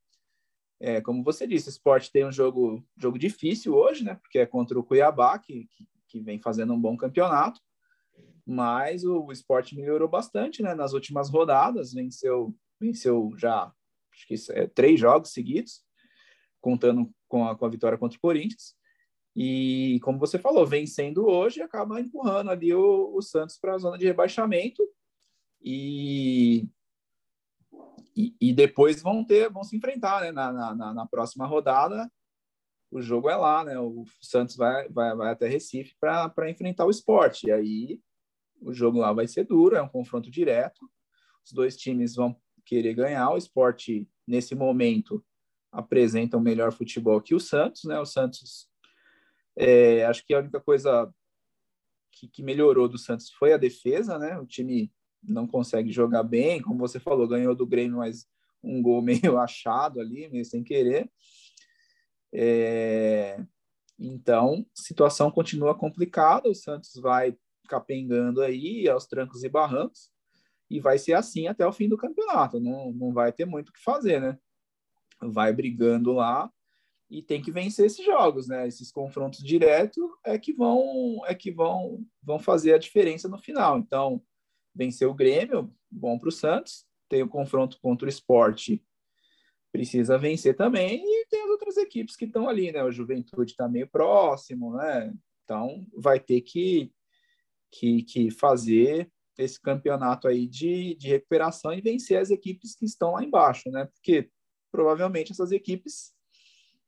[0.85, 4.16] é, como você disse, o esporte tem um jogo, jogo difícil hoje, né?
[4.16, 7.59] Porque é contra o Cuiabá, que, que, que vem fazendo um bom campeonato.
[8.47, 10.75] Mas o, o esporte melhorou bastante, né?
[10.75, 13.73] Nas últimas rodadas, venceu, venceu já
[14.12, 15.83] acho que é, três jogos seguidos,
[16.61, 18.75] contando com a, com a vitória contra o Corinthians.
[19.35, 23.97] E, como você falou, vencendo hoje, acaba empurrando ali o, o Santos para a zona
[23.97, 24.83] de rebaixamento.
[25.62, 26.68] E
[28.16, 30.31] e, depois vão ter, vão se enfrentar, né?
[30.31, 32.11] Na, na, na, próxima rodada,
[32.90, 33.79] o jogo é lá, né?
[33.79, 37.48] O Santos vai, vai, vai até Recife para enfrentar o esporte.
[37.48, 38.00] E aí
[38.61, 40.88] o jogo lá vai ser duro, é um confronto direto.
[41.44, 43.31] Os dois times vão querer ganhar.
[43.31, 45.24] O esporte, nesse momento,
[45.72, 47.98] apresenta o melhor futebol que o Santos, né?
[47.98, 48.68] O Santos,
[49.57, 51.12] é, acho que a única coisa
[52.12, 54.38] que, que melhorou do Santos foi a defesa, né?
[54.38, 54.92] O time
[55.27, 58.27] não consegue jogar bem, como você falou, ganhou do Grêmio, mas
[58.63, 61.11] um gol meio achado ali, meio sem querer.
[62.33, 63.45] É...
[63.99, 67.37] Então, situação continua complicada, o Santos vai
[67.69, 70.11] capengando aí aos trancos e barrancos,
[70.69, 73.73] e vai ser assim até o fim do campeonato, não, não vai ter muito o
[73.73, 74.39] que fazer, né?
[75.23, 76.51] Vai brigando lá
[77.09, 78.67] e tem que vencer esses jogos, né?
[78.67, 83.79] Esses confrontos diretos é que vão é que vão vão fazer a diferença no final.
[83.79, 84.23] Então,
[84.75, 86.87] venceu o Grêmio, bom para o Santos.
[87.09, 88.83] Tem o confronto contra o esporte,
[89.71, 91.03] precisa vencer também.
[91.05, 92.83] E tem as outras equipes que estão ali, né?
[92.83, 95.13] O Juventude está meio próximo, né?
[95.45, 96.91] Então vai ter que,
[97.71, 103.13] que, que fazer esse campeonato aí de, de recuperação e vencer as equipes que estão
[103.13, 103.87] lá embaixo, né?
[103.87, 104.31] Porque
[104.73, 106.13] provavelmente essas equipes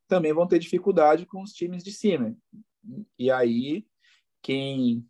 [0.09, 2.37] também vão ter dificuldade com os times de cima.
[3.19, 3.85] E aí,
[4.43, 5.05] quem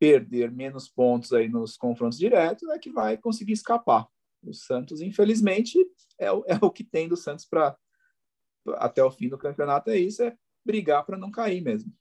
[0.00, 4.08] perder menos pontos aí nos confrontos diretos, é que vai conseguir escapar.
[4.42, 5.78] O Santos, infelizmente,
[6.18, 7.76] é o, é o que tem do Santos para
[8.76, 11.92] até o fim do campeonato, é isso, é brigar para não cair mesmo.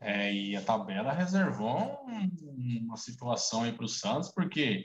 [0.00, 2.04] É, e a tabela reservou
[2.82, 4.82] uma situação aí para o Santos, porque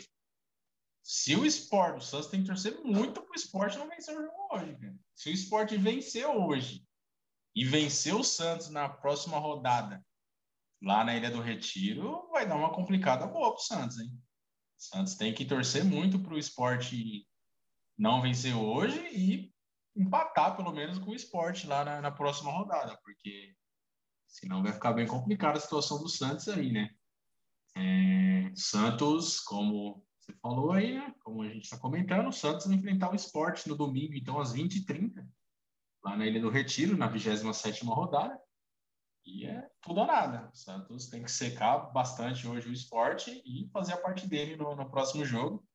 [1.03, 4.21] se o esporte, o Santos tem que torcer muito para o esporte não vencer o
[4.21, 4.75] jogo hoje.
[4.75, 4.95] Cara.
[5.15, 6.85] Se o esporte vencer hoje
[7.55, 10.03] e vencer o Santos na próxima rodada
[10.81, 14.09] lá na Ilha do Retiro, vai dar uma complicada boa para o Santos, hein?
[14.09, 17.27] O Santos tem que torcer muito para o esporte
[17.97, 19.53] não vencer hoje e
[19.95, 23.53] empatar pelo menos com o esporte lá na, na, próxima rodada, porque
[24.27, 26.89] senão vai ficar bem complicada a situação do Santos aí, né?
[27.75, 31.13] É, Santos, como você falou aí, né?
[31.23, 34.53] Como a gente está comentando, o Santos vai enfrentar o esporte no domingo, então às
[34.53, 35.27] 20h30.
[36.03, 38.39] lá na Ilha do Retiro, na 27 rodada.
[39.25, 40.49] E é tudo ou nada.
[40.51, 44.75] O Santos tem que secar bastante hoje o esporte e fazer a parte dele no,
[44.75, 45.65] no próximo jogo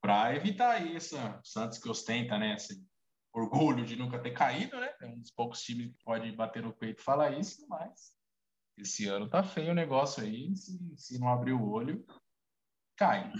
[0.00, 1.16] para evitar isso.
[1.16, 2.84] O Santos que ostenta né, esse
[3.32, 4.94] orgulho de nunca ter caído, né?
[5.00, 8.14] É um dos poucos times que pode bater no peito e falar isso, mas
[8.76, 10.54] esse ano tá feio o negócio aí.
[10.56, 12.04] Se, se não abrir o olho,
[12.96, 13.32] cai.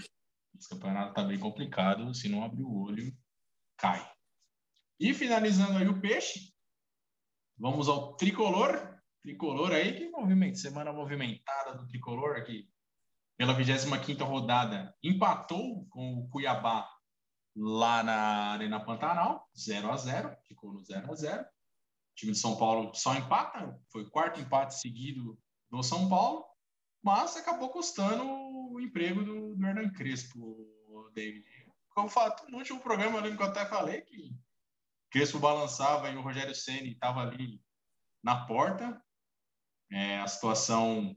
[0.55, 2.13] Esse campeonato tá bem complicado.
[2.13, 3.15] Se não abrir o olho,
[3.77, 4.07] cai.
[4.99, 6.53] E finalizando aí o peixe,
[7.57, 8.96] vamos ao tricolor.
[9.27, 12.65] Tricolor aí, que movimento, semana movimentada do tricolor aqui.
[13.35, 16.89] Pela 25 rodada, empatou com o Cuiabá
[17.53, 21.45] lá na Arena Pantanal, 0 a 0 ficou no 0 a 0 O
[22.15, 25.37] time de São Paulo só empata, foi o quarto empate seguido
[25.69, 26.45] do São Paulo,
[27.03, 30.55] mas acabou custando o emprego do, do Hernan Crespo,
[31.13, 31.45] David.
[31.89, 34.33] Como fato, no último programa eu lembro que eu até falei que
[35.11, 37.61] Crespo balançava e o Rogério Ceni estava ali
[38.23, 39.03] na porta.
[39.91, 41.15] É, a situação.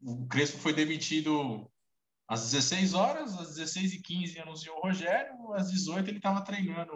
[0.00, 1.70] O Crespo foi demitido
[2.28, 6.92] às 16 horas, às 16 e 15 anunciou o Rogério, às 18 ele estava treinando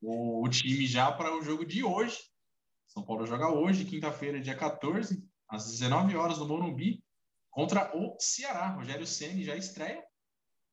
[0.00, 2.18] o, o, time já para o jogo de hoje.
[2.88, 7.02] São Paulo joga hoje, quinta-feira, dia 14, às 19 horas no Morumbi,
[7.50, 8.68] contra o Ceará.
[8.68, 10.02] Rogério Ceni já estreia.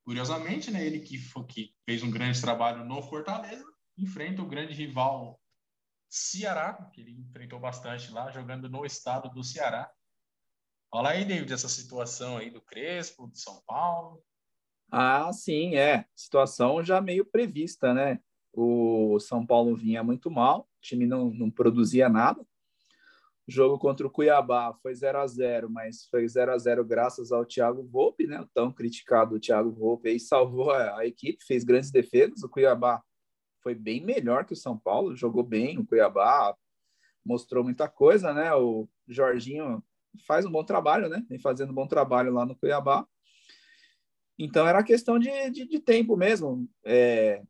[0.04, 3.64] Curiosamente, né, ele que, que fez um grande trabalho no Fortaleza,
[3.96, 5.40] enfrenta o grande rival
[6.10, 9.88] Ceará, que ele enfrentou bastante lá, jogando no estado do Ceará.
[10.90, 14.20] Fala aí, David, essa situação aí do Crespo, de São Paulo.
[14.90, 16.04] Ah, sim, é.
[16.16, 18.18] Situação já meio prevista, né?
[18.52, 22.44] O São Paulo vinha muito mal, o time não, não produzia nada.
[23.46, 27.30] O jogo contra o Cuiabá foi 0 a 0 mas foi 0 a 0 graças
[27.30, 28.40] ao Thiago Volpe, né?
[28.40, 32.42] O tão criticado Thiago Volpe aí salvou a, a, equipe, fez grandes defesas.
[32.42, 33.00] O Cuiabá
[33.62, 35.78] foi bem melhor que o São Paulo, jogou bem.
[35.78, 36.56] O Cuiabá
[37.24, 38.54] mostrou muita coisa, né?
[38.54, 39.82] O Jorginho
[40.26, 41.24] faz um bom trabalho, né?
[41.28, 43.06] Vem fazendo um bom trabalho lá no Cuiabá.
[44.38, 46.68] Então era questão de, de, de tempo mesmo.
[46.84, 47.42] É,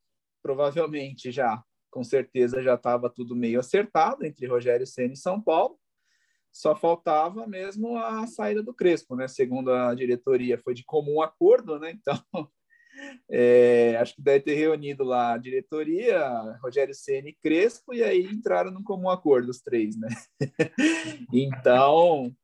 [0.42, 5.78] provavelmente já, com certeza, já estava tudo meio acertado entre Rogério Senna e São Paulo.
[6.52, 9.28] Só faltava mesmo a saída do Crespo, né?
[9.28, 11.92] Segundo a diretoria, foi de comum acordo, né?
[11.92, 12.20] Então,
[13.28, 18.24] é, acho que deve ter reunido lá a diretoria, Rogério Ceni e Crespo, e aí
[18.24, 20.08] entraram num comum acordo os três, né?
[21.32, 22.34] então,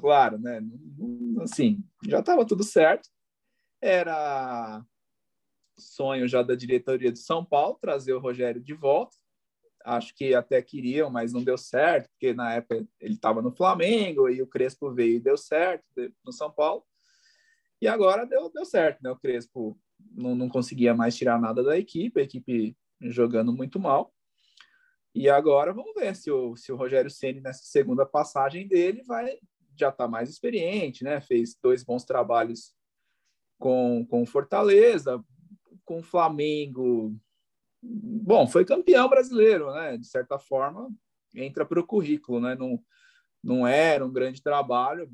[0.00, 0.60] claro, né?
[1.42, 3.08] Assim, já estava tudo certo.
[3.80, 4.82] Era
[5.78, 9.16] sonho já da diretoria de São Paulo trazer o Rogério de volta
[9.84, 14.28] acho que até queriam, mas não deu certo, porque na época ele estava no Flamengo
[14.28, 15.84] e o Crespo veio e deu certo
[16.24, 16.84] no São Paulo.
[17.80, 19.10] E agora deu, deu certo, né?
[19.10, 19.78] O Crespo
[20.12, 24.12] não, não conseguia mais tirar nada da equipe, a equipe jogando muito mal.
[25.14, 29.38] E agora vamos ver se o, se o Rogério Ceni nessa segunda passagem dele vai
[29.76, 31.20] já está mais experiente, né?
[31.20, 32.74] Fez dois bons trabalhos
[33.58, 35.22] com com Fortaleza,
[35.84, 37.16] com Flamengo
[37.82, 39.96] bom, foi campeão brasileiro, né?
[39.96, 40.90] De certa forma,
[41.34, 42.54] entra para o currículo, né?
[42.54, 42.82] Não,
[43.42, 45.08] não era um grande trabalho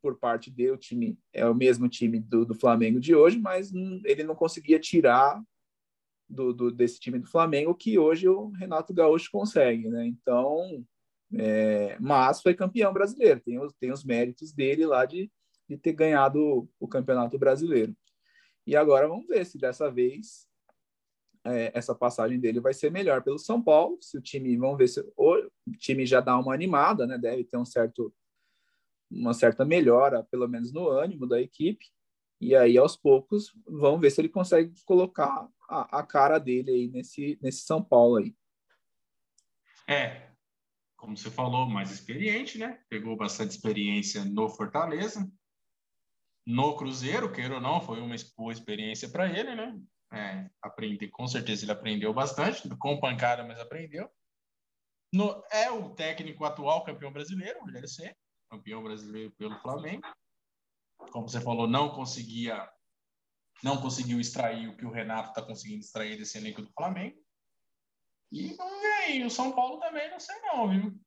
[0.00, 3.72] por parte dele, o time é o mesmo time do, do Flamengo de hoje, mas
[4.04, 5.42] ele não conseguia tirar
[6.28, 10.06] do, do, desse time do Flamengo que hoje o Renato Gaúcho consegue, né?
[10.06, 10.84] Então,
[11.34, 15.30] é, mas foi campeão brasileiro, tem os, tem os méritos dele lá de,
[15.68, 17.94] de ter ganhado o, o campeonato brasileiro.
[18.66, 20.46] E agora vamos ver se dessa vez
[21.44, 23.98] é, essa passagem dele vai ser melhor pelo São Paulo.
[24.00, 27.16] Se o time, vamos ver se o time já dá uma animada, né?
[27.18, 28.12] Deve ter um certo,
[29.10, 31.86] uma certa melhora, pelo menos no ânimo da equipe.
[32.40, 36.88] E aí, aos poucos, vamos ver se ele consegue colocar a, a cara dele aí
[36.88, 38.34] nesse, nesse São Paulo aí.
[39.88, 40.30] É,
[40.96, 42.80] como você falou, mais experiente, né?
[42.88, 45.28] Pegou bastante experiência no Fortaleza.
[46.46, 49.78] No Cruzeiro, queira ou não, foi uma boa experiência para ele, né?
[50.12, 54.10] é, aprender, com certeza ele aprendeu bastante, com pancada, mas aprendeu.
[55.12, 58.14] No, é o técnico atual campeão brasileiro, Rogério Ceni,
[58.48, 60.02] campeão brasileiro pelo Flamengo.
[61.12, 62.68] Como você falou, não conseguia,
[63.62, 67.16] não conseguiu extrair o que o Renato está conseguindo extrair desse elenco do Flamengo.
[68.30, 71.00] E vamos ver aí, o São Paulo também não sei não, viu?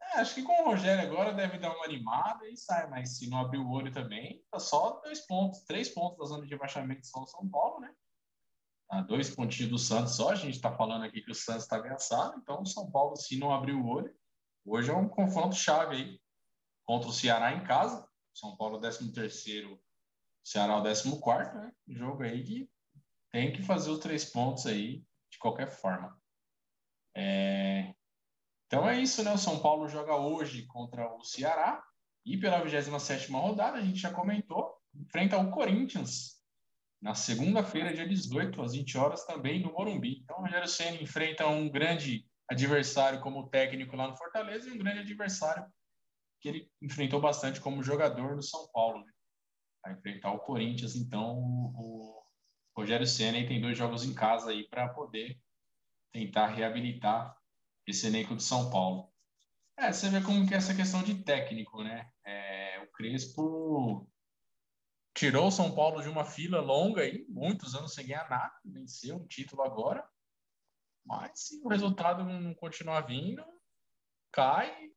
[0.00, 3.28] É, acho que com o Rogério agora deve dar uma animada e sai, mas se
[3.28, 7.06] não abrir o olho também, tá só dois pontos, três pontos da zona de rebaixamento
[7.06, 7.94] só o São Paulo, né?
[8.88, 11.76] Tá dois pontinhos do Santos só, a gente está falando aqui que o Santos está
[11.76, 14.14] ameaçado, então o São Paulo, se não abrir o olho,
[14.66, 16.20] hoje é um confronto chave aí
[16.84, 19.80] contra o Ceará em casa, São Paulo 13 terceiro,
[20.44, 21.72] Ceará o 14 quarto, né?
[21.88, 22.70] Jogo aí que
[23.32, 26.20] tem que fazer os três pontos aí de qualquer forma.
[27.14, 27.94] É...
[28.66, 29.32] Então é isso, né?
[29.32, 31.82] O São Paulo joga hoje contra o Ceará
[32.24, 36.36] e pela 27 rodada, a gente já comentou, enfrenta o Corinthians
[37.00, 40.20] na segunda-feira, dia 18, às 20 horas, também no Morumbi.
[40.22, 44.78] Então, o Rogério Senna enfrenta um grande adversário como técnico lá no Fortaleza e um
[44.78, 45.66] grande adversário
[46.40, 49.04] que ele enfrentou bastante como jogador no São Paulo.
[49.04, 49.12] Né?
[49.82, 52.22] Vai enfrentar o Corinthians, então o
[52.76, 55.40] Rogério Senna tem dois jogos em casa aí para poder
[56.12, 57.36] tentar reabilitar
[57.86, 59.12] esse elenco de São Paulo.
[59.78, 62.10] É, você vê como que é essa questão de técnico, né?
[62.24, 64.08] É, o Crespo
[65.14, 69.16] tirou o São Paulo de uma fila longa aí, muitos anos sem ganhar nada, venceu
[69.16, 70.06] um título agora.
[71.06, 73.44] Mas se o resultado não continuar vindo,
[74.32, 74.90] cai.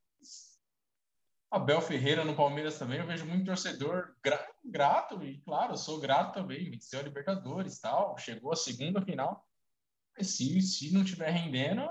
[1.52, 6.34] Abel Ferreira no Palmeiras também, eu vejo muito torcedor gra grato, e claro, sou grato
[6.34, 9.48] também, venceu a Libertadores tal, chegou a segunda final.
[10.16, 11.90] Mas se, se não estiver rendendo,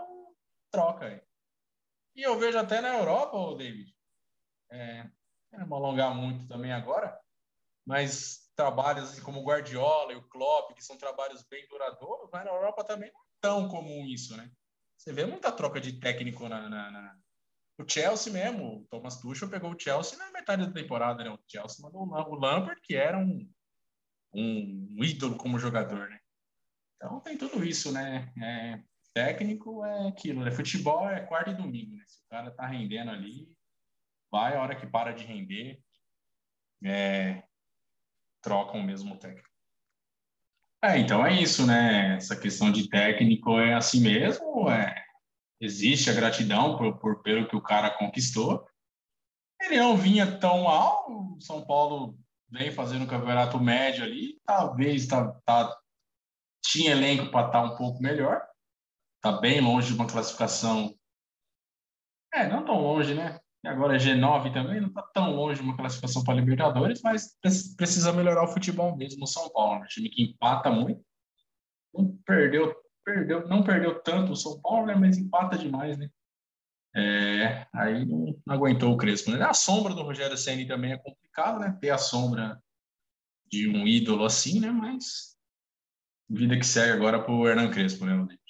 [0.70, 1.22] troca aí.
[2.14, 3.96] E eu vejo até na Europa, o David,
[4.70, 5.10] é,
[5.52, 7.18] não me alongar muito também agora,
[7.86, 12.44] mas trabalhos assim, como o Guardiola e o Klopp, que são trabalhos bem duradouros, mas
[12.44, 14.50] na Europa também não tão comum isso, né?
[14.96, 17.18] Você vê muita troca de técnico na, na, na...
[17.78, 21.30] O Chelsea mesmo, o Thomas Tuchel pegou o Chelsea na metade da temporada, né?
[21.30, 23.48] O Chelsea mandou o Lampard, que era um,
[24.34, 26.18] um, ídolo como jogador, né?
[26.96, 28.32] Então tem tudo isso, né?
[28.42, 28.82] É,
[29.14, 30.50] técnico é aquilo, né?
[30.50, 32.04] Futebol é quarta e domingo, né?
[32.06, 33.48] Se o cara tá rendendo ali,
[34.30, 35.80] vai a hora que para de render,
[36.84, 37.42] é,
[38.46, 39.47] o mesmo técnico.
[40.82, 42.16] É, então é isso, né?
[42.16, 44.94] Essa questão de técnico é assim mesmo, é,
[45.60, 48.64] existe a gratidão por, por pelo que o cara conquistou.
[49.60, 52.16] Ele não vinha tão mal, o São Paulo
[52.48, 55.76] vem fazendo um campeonato médio ali, talvez tá, tá
[56.64, 58.40] tinha elenco para estar tá um pouco melhor,
[59.20, 60.94] tá bem longe de uma classificação.
[62.32, 63.40] É, não tão longe, né?
[63.66, 67.36] Agora é G9 também, não está tão longe de uma classificação para Libertadores, mas
[67.76, 69.82] precisa melhorar o futebol mesmo no São Paulo.
[69.82, 71.04] Um time que empata muito,
[71.92, 76.08] não perdeu, perdeu, não perdeu tanto o São Paulo, né, mas empata demais, né?
[76.94, 79.30] É, aí não, não, aguentou o Crespo.
[79.30, 79.42] Né?
[79.44, 81.76] A sombra do Rogério Ceni também é complicado, né?
[81.80, 82.60] Ter a sombra
[83.46, 84.70] de um ídolo assim, né?
[84.70, 85.36] Mas
[86.28, 88.42] vida que segue agora para o Hernan Crespo, né, Rodrigo?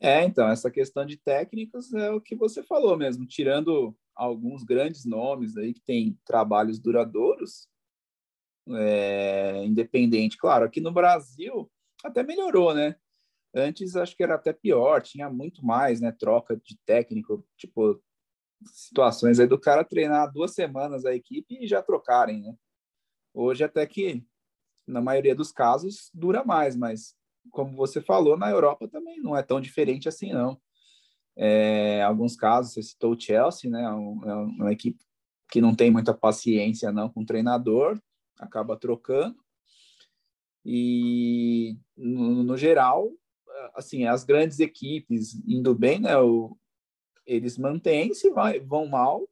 [0.00, 5.04] É, então, essa questão de técnicos é o que você falou mesmo, tirando alguns grandes
[5.04, 7.68] nomes aí que têm trabalhos duradouros,
[8.70, 11.70] é, independente, claro, aqui no Brasil
[12.04, 12.96] até melhorou, né?
[13.54, 16.12] Antes acho que era até pior, tinha muito mais, né?
[16.12, 18.00] Troca de técnico, tipo,
[18.66, 22.54] situações aí do cara treinar duas semanas a equipe e já trocarem, né?
[23.34, 24.24] Hoje até que,
[24.86, 27.16] na maioria dos casos, dura mais, mas
[27.50, 30.60] como você falou, na Europa também não é tão diferente assim, não.
[31.36, 33.82] É, alguns casos, você citou o Chelsea, né?
[33.82, 35.04] É, é uma equipe
[35.50, 38.00] que não tem muita paciência não com o treinador,
[38.38, 39.36] acaba trocando.
[40.64, 43.10] E, no, no geral,
[43.74, 46.16] assim, as grandes equipes indo bem, né?
[46.18, 46.56] O,
[47.24, 49.28] eles mantêm, se vai, vão mal,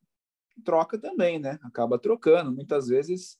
[0.64, 1.58] troca também, né?
[1.62, 2.52] Acaba trocando.
[2.52, 3.38] Muitas vezes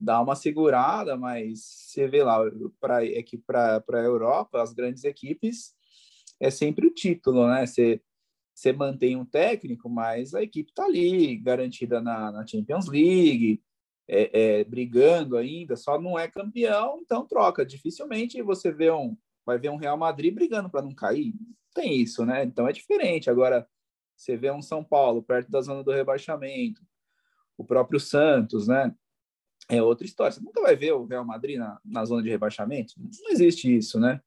[0.00, 2.38] dá uma segurada, mas você vê lá,
[2.80, 5.74] para é que para a Europa, as grandes equipes
[6.40, 7.66] é sempre o título, né?
[7.66, 8.00] Você,
[8.54, 13.62] você mantém um técnico, mas a equipe está ali, garantida na, na Champions League,
[14.08, 17.64] é, é, brigando ainda, só não é campeão, então troca.
[17.64, 21.34] Dificilmente você vê um, vai ver um Real Madrid brigando para não cair.
[21.74, 22.42] Tem isso, né?
[22.42, 23.30] Então é diferente.
[23.30, 23.68] Agora,
[24.16, 26.82] você vê um São Paulo perto da zona do rebaixamento,
[27.56, 28.94] o próprio Santos, né?
[29.70, 30.32] É outra história.
[30.32, 32.94] Você nunca vai ver o Real Madrid na, na zona de rebaixamento.
[32.98, 34.20] Não existe isso, né?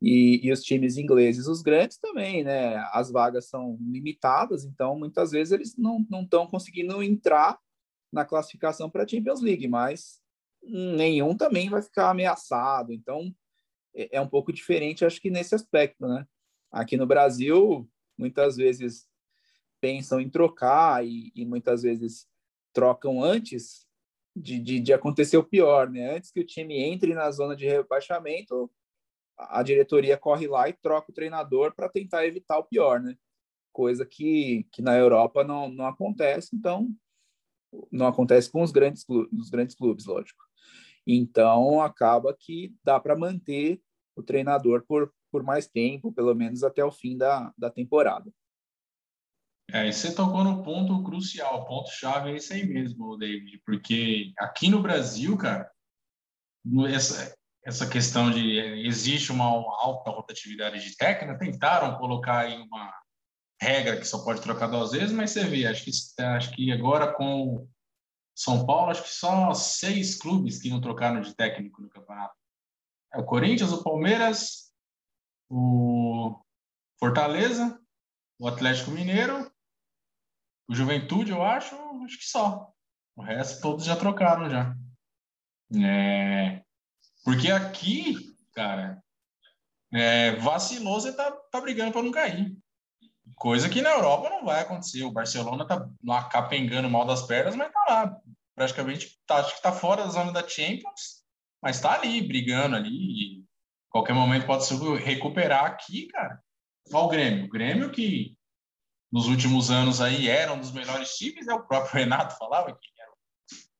[0.00, 2.76] E, e, os times ingleses, os grandes também, né?
[2.92, 7.58] As vagas são limitadas, então muitas vezes eles não estão conseguindo entrar
[8.10, 10.22] na classificação para a Champions League, mas
[10.62, 12.94] nenhum também vai ficar ameaçado.
[12.94, 13.34] Então
[13.94, 16.26] é, é um pouco diferente, acho que nesse aspecto, né?
[16.72, 17.86] Aqui no Brasil,
[18.16, 19.06] muitas vezes
[19.82, 22.26] pensam em trocar e, e muitas vezes
[22.72, 23.86] trocam antes
[24.34, 26.16] de, de, de, acontecer o pior, né?
[26.16, 28.70] Antes que o time entre na zona de rebaixamento,
[29.36, 33.16] a diretoria corre lá e troca o treinador para tentar evitar o pior, né?
[33.72, 36.88] Coisa que, que na Europa não, não acontece, então
[37.90, 40.42] não acontece com os grandes clubes, os grandes clubes, lógico.
[41.06, 43.80] Então acaba que dá para manter
[44.16, 48.30] o treinador por, por mais tempo, pelo menos até o fim da, da temporada.
[49.72, 54.68] É, e você tocou no ponto crucial, ponto-chave é esse aí mesmo, David, porque aqui
[54.68, 55.70] no Brasil, cara,
[56.88, 62.92] essa, essa questão de existe uma alta rotatividade de técnica, tentaram colocar aí uma
[63.60, 67.12] regra que só pode trocar duas vezes, mas você vê, acho que, acho que agora
[67.12, 67.68] com
[68.34, 72.34] São Paulo, acho que só seis clubes que não trocaram de técnico no campeonato.
[73.12, 74.72] É o Corinthians, o Palmeiras,
[75.48, 76.40] o
[76.98, 77.78] Fortaleza,
[78.38, 79.50] o Atlético Mineiro,
[80.70, 82.70] o Juventude, eu acho, acho que só.
[83.16, 84.72] O resto todos já trocaram já.
[85.84, 86.62] É...
[87.24, 89.02] Porque aqui, cara,
[89.92, 90.36] é...
[90.36, 92.56] vacilou, você tá, tá brigando para não cair.
[93.34, 95.02] Coisa que na Europa não vai acontecer.
[95.02, 98.16] O Barcelona tá lá capengando mal das pernas, mas tá lá.
[98.54, 101.24] Praticamente, tá, acho que tá fora da zona da Champions,
[101.60, 103.44] mas tá ali, brigando ali.
[103.88, 106.40] Qualquer momento pode se recuperar aqui, cara.
[106.92, 107.44] Olha o Grêmio.
[107.46, 108.38] O Grêmio que
[109.12, 111.54] nos últimos anos aí era um dos melhores times, né?
[111.54, 113.16] O próprio Renato falava que era o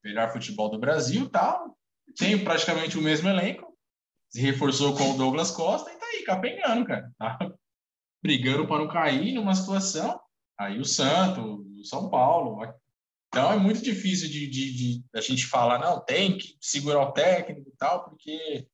[0.05, 1.76] melhor futebol do Brasil tal.
[2.16, 3.76] Tem praticamente o mesmo elenco.
[4.28, 7.11] Se reforçou com o Douglas Costa e tá aí, capengando, cara.
[7.18, 7.39] Tá
[8.22, 10.20] brigando para não cair numa situação.
[10.59, 12.61] Aí o Santos, o São Paulo.
[13.28, 17.12] Então é muito difícil de, de, de a gente falar, não, tem que segurar o
[17.12, 18.66] técnico e tal, porque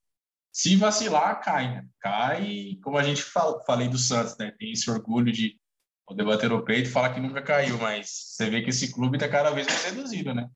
[0.51, 1.89] se vacilar, cai, né?
[2.01, 4.51] Cai, como a gente fala, falei do Santos, né?
[4.59, 5.61] Tem esse orgulho de
[6.07, 9.17] poder bater o peito e falar que nunca caiu, mas você vê que esse clube
[9.17, 10.49] está cada vez mais reduzido, né?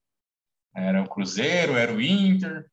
[0.73, 2.65] Era o Cruzeiro, era o Inter,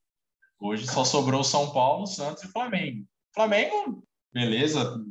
[0.61, 3.05] hoje só sobrou São Paulo, Santos e Flamengo.
[3.35, 5.05] Flamengo, beleza,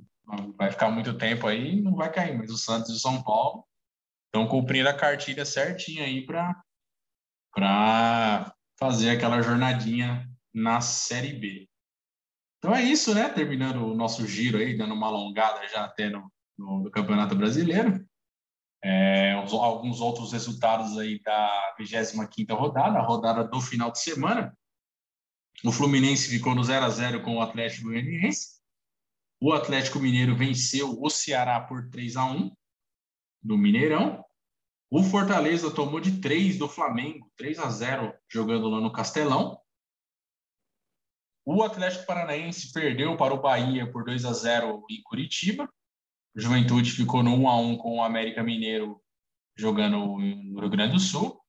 [0.58, 3.66] vai ficar muito tempo aí, não vai cair, mas o Santos e o São Paulo
[4.28, 6.56] estão cumprindo a cartilha certinha aí para
[8.80, 11.68] fazer aquela jornadinha na Série B.
[12.60, 13.30] Então é isso, né?
[13.30, 18.06] Terminando o nosso giro aí, dando uma alongada já até no, no, no Campeonato Brasileiro.
[18.84, 24.56] É, alguns outros resultados aí da 25ª rodada, a rodada do final de semana.
[25.64, 28.58] O Fluminense ficou no 0 a 0 com o Atlético Goianiense.
[29.42, 32.52] O Atlético Mineiro venceu o Ceará por 3 a 1
[33.44, 34.24] no Mineirão.
[34.90, 39.60] O Fortaleza tomou de 3 do Flamengo, 3 a 0 jogando lá no Castelão.
[41.46, 45.70] O Atlético Paranaense perdeu para o Bahia por 2 a 0 em Curitiba.
[46.38, 49.02] Juventude ficou no 1 a 1 com o América Mineiro
[49.58, 51.42] jogando no Rio Grande do Sul.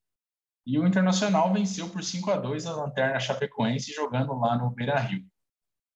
[0.66, 5.26] E o Internacional venceu por 5 a 2 a Lanterna Chapecoense jogando lá no Beira-Rio.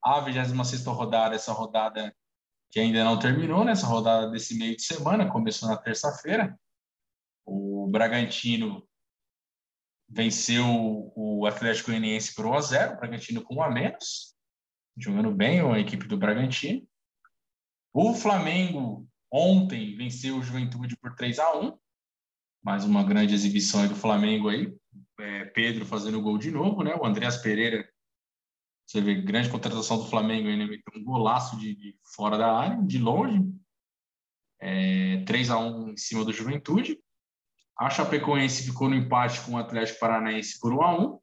[0.04, 2.14] A 26 rodada, essa rodada
[2.70, 3.92] que ainda não terminou, nessa né?
[3.92, 6.58] rodada desse meio de semana, começou na terça-feira.
[7.46, 8.86] O Bragantino
[10.08, 10.64] venceu
[11.14, 14.34] o Atlético Goianiense por 1 a 0, o Bragantino com um a menos,
[14.98, 16.86] jogando bem a equipe do Bragantino.
[17.94, 21.78] O Flamengo ontem venceu o Juventude por 3 a 1,
[22.64, 24.74] mais uma grande exibição do Flamengo aí.
[25.20, 26.94] É, Pedro fazendo gol de novo, né?
[26.94, 27.86] O Andreas Pereira,
[28.86, 30.78] você vê, grande contratação do Flamengo aí, né?
[30.96, 33.44] Um golaço de, de, fora da área, de longe.
[34.58, 36.98] É, 3 a 1 em cima do Juventude.
[37.78, 41.20] A Chapecoense ficou no empate com o Atlético Paranaense por 1 a 1.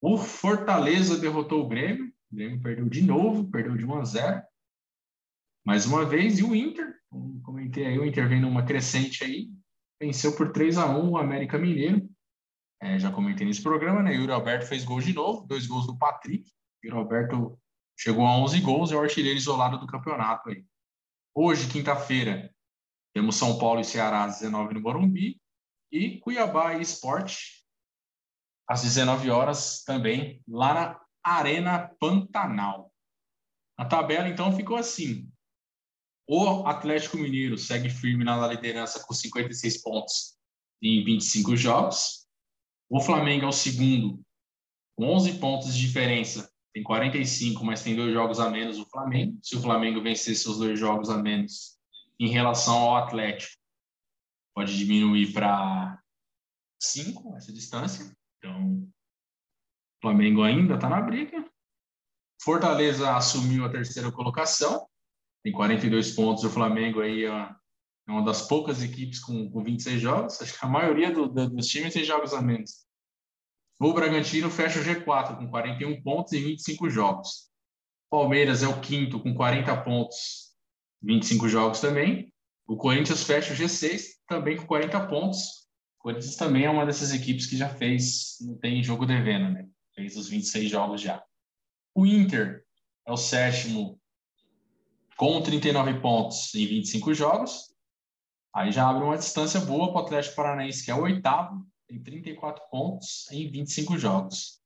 [0.00, 2.06] O Fortaleza derrotou o Grêmio.
[2.32, 4.47] O Grêmio perdeu de novo, perdeu de 1 a 0.
[5.68, 9.50] Mais uma vez, e o Inter, como comentei aí, o Inter vem numa crescente aí,
[10.00, 12.08] venceu por 3 a 1 o América Mineiro.
[12.80, 14.14] É, já comentei nesse programa, né?
[14.14, 16.50] Yuri Alberto fez gol de novo, dois gols do Patrick.
[16.82, 17.60] Yuri Alberto
[17.98, 20.64] chegou a 11 gols, é o artilheiro isolado do campeonato aí.
[21.34, 22.50] Hoje, quinta-feira,
[23.14, 25.38] temos São Paulo e Ceará às 19 no Morumbi
[25.92, 27.62] e Cuiabá e Esporte
[28.66, 32.90] às 19 horas também, lá na Arena Pantanal.
[33.76, 35.27] A tabela, então, ficou assim.
[36.30, 40.36] O Atlético Mineiro segue firme na liderança com 56 pontos
[40.82, 42.26] em 25 jogos.
[42.90, 44.22] O Flamengo é o segundo,
[44.94, 46.52] com 11 pontos de diferença.
[46.74, 49.38] Tem 45, mas tem dois jogos a menos o Flamengo.
[49.42, 51.78] Se o Flamengo vencer seus dois jogos a menos
[52.20, 53.56] em relação ao Atlético,
[54.54, 55.98] pode diminuir para
[56.78, 58.14] 5 essa distância.
[58.36, 58.90] Então, o
[60.02, 61.50] Flamengo ainda está na briga.
[62.42, 64.86] Fortaleza assumiu a terceira colocação,
[65.42, 66.44] tem 42 pontos.
[66.44, 67.50] O Flamengo aí é
[68.06, 70.40] uma das poucas equipes com, com 26 jogos.
[70.40, 72.86] Acho que a maioria do, do, dos times tem jogos a menos.
[73.80, 77.48] O Bragantino fecha o G4 com 41 pontos e 25 jogos.
[78.10, 80.54] Palmeiras é o quinto com 40 pontos,
[81.02, 82.32] 25 jogos também.
[82.66, 85.68] O Corinthians fecha o G6 também com 40 pontos.
[85.98, 89.68] O Corinthians também é uma dessas equipes que já fez, não tem jogo devendo, né?
[89.94, 91.22] Fez os 26 jogos já.
[91.94, 92.64] O Inter
[93.06, 94.00] é o sétimo
[95.18, 97.74] com 39 pontos em 25 jogos.
[98.54, 102.00] Aí já abre uma distância boa para o Atlético Paranaense, que é o oitavo, tem
[102.00, 104.60] 34 pontos em 25 jogos.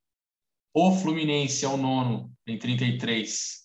[0.71, 3.63] O Fluminense é o nono, tem 33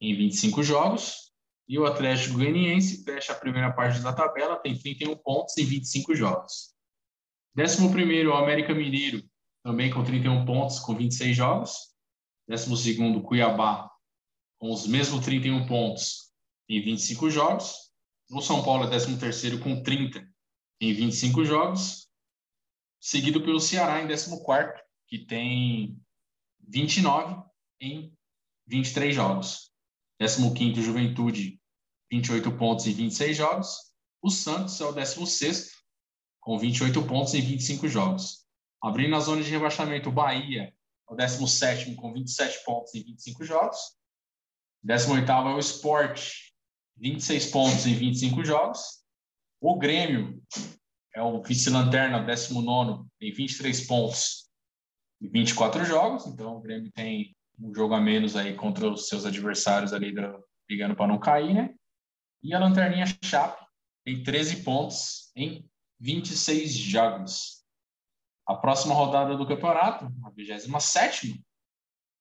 [0.00, 1.32] em 25 jogos.
[1.66, 6.14] E o Atlético Goianiense fecha a primeira parte da tabela, tem 31 pontos em 25
[6.14, 6.74] jogos.
[7.54, 9.22] Décimo primeiro, o América Mineiro,
[9.62, 11.94] também com 31 pontos, com 26 jogos.
[12.46, 13.93] Décimo segundo, Cuiabá,
[14.64, 16.32] com os mesmos 31 pontos
[16.66, 17.92] em 25 jogos.
[18.30, 20.26] O São Paulo é décimo terceiro com 30
[20.80, 22.08] em 25 jogos.
[22.98, 26.00] Seguido pelo Ceará em décimo quarto, que tem
[26.66, 27.42] 29
[27.78, 28.10] em
[28.66, 29.70] 23 jogos.
[30.18, 31.60] 15º Juventude,
[32.10, 33.68] 28 pontos em 26 jogos.
[34.22, 35.68] O Santos é o 16º,
[36.40, 38.46] com 28 pontos em 25 jogos.
[38.82, 40.72] Abrindo a zona de rebaixamento, o Bahia
[41.10, 44.02] é o 17º, com 27 pontos em 25 jogos.
[44.86, 46.30] 18º é o Sport,
[46.98, 49.04] 26 pontos em 25 jogos.
[49.60, 50.42] O Grêmio
[51.14, 54.50] é o vice-lanterna, 19 em 23 pontos
[55.22, 56.26] em 24 jogos.
[56.26, 60.12] Então, o Grêmio tem um jogo a menos aí contra os seus adversários ali
[60.68, 61.74] brigando para não cair, né?
[62.42, 63.64] E a Lanterninha Chape
[64.04, 65.66] tem 13 pontos em
[66.00, 67.64] 26 jogos.
[68.46, 71.42] A próxima rodada do campeonato, a 27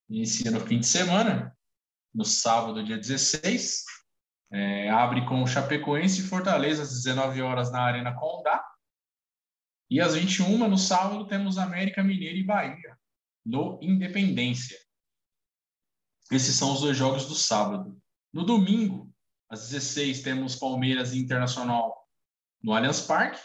[0.09, 1.53] inicia no fim de semana,
[2.14, 3.84] no sábado, dia 16.
[4.51, 8.64] É, abre com o Chapecoense e Fortaleza às 19 horas na Arena Condá.
[9.89, 12.97] E às 21 no sábado temos América Mineiro e Bahia
[13.45, 14.78] no Independência.
[16.32, 17.99] Esses são os dois jogos do sábado.
[18.32, 19.14] No domingo,
[19.49, 22.07] às 16, temos Palmeiras e Internacional
[22.61, 23.39] no Allianz Parque.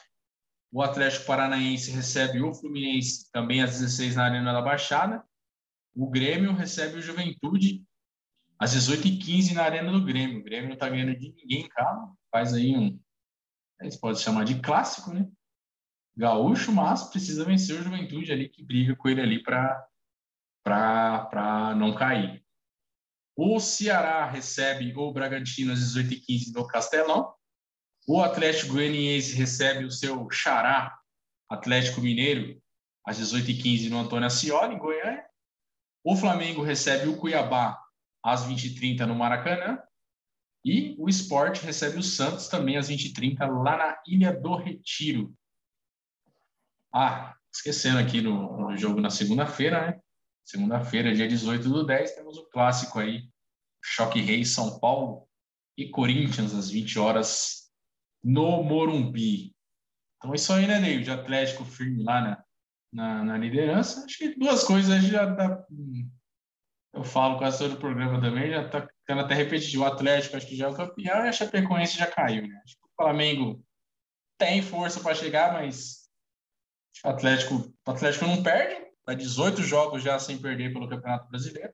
[0.70, 5.24] O Atlético Paranaense recebe o Fluminense também às 16 na Arena da Baixada.
[5.94, 7.84] O Grêmio recebe o Juventude
[8.58, 10.40] às 18h15 na Arena do Grêmio.
[10.40, 12.08] O Grêmio não está ganhando de ninguém, cara.
[12.30, 12.98] Faz aí um.
[13.80, 15.28] A gente pode chamar de clássico, né?
[16.16, 19.86] Gaúcho, mas precisa vencer o Juventude ali, que briga com ele ali para
[21.76, 22.44] não cair.
[23.36, 27.32] O Ceará recebe o Bragantino às 18h15 no Castelão.
[28.08, 30.98] O Atlético Goianiense recebe o seu xará
[31.48, 32.60] Atlético Mineiro
[33.06, 35.24] às 18h15 no Antônio Ascioli, em Goiânia.
[36.02, 37.78] O Flamengo recebe o Cuiabá
[38.32, 39.78] às 20h30 no Maracanã.
[40.64, 45.34] E o Sport recebe o Santos também às 20h30 lá na Ilha do Retiro.
[46.92, 50.00] Ah, esquecendo aqui no, no jogo na segunda-feira, né?
[50.44, 53.28] Segunda-feira, dia 18 do 10, temos o clássico aí,
[53.84, 55.28] Choque Rei São Paulo
[55.76, 57.70] e Corinthians, às 20 horas,
[58.24, 59.54] no Morumbi.
[60.16, 61.02] Então, isso aí, né, Neil?
[61.02, 62.44] De Atlético firme lá na,
[62.92, 64.04] na, na, liderança.
[64.04, 65.64] Acho que duas coisas já dá.
[66.92, 69.82] Eu falo quase todo o programa também, já está ficando até repetitivo.
[69.82, 72.60] O Atlético acho que já é o campeão e a Chapecoense já caiu, né?
[72.64, 73.64] Acho que o Flamengo
[74.38, 76.08] tem força para chegar, mas
[77.04, 81.72] o Atlético, o Atlético não perde, Está 18 jogos já sem perder pelo Campeonato Brasileiro.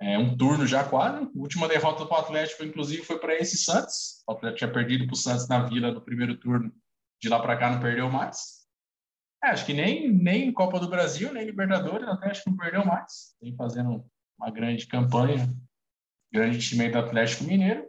[0.00, 1.22] É um turno já quase.
[1.22, 4.24] A última derrota para o Atlético, inclusive, foi para esse Santos.
[4.26, 6.72] O Atlético tinha perdido para o Santos na Vila no primeiro turno.
[7.22, 8.66] De lá para cá não perdeu mais.
[9.44, 13.36] É, acho que nem, nem Copa do Brasil, nem Libertadores, o Atlético não perdeu mais.
[13.40, 14.04] Tem fazendo
[14.40, 15.54] uma grande campanha.
[16.32, 17.86] Grande time do Atlético Mineiro.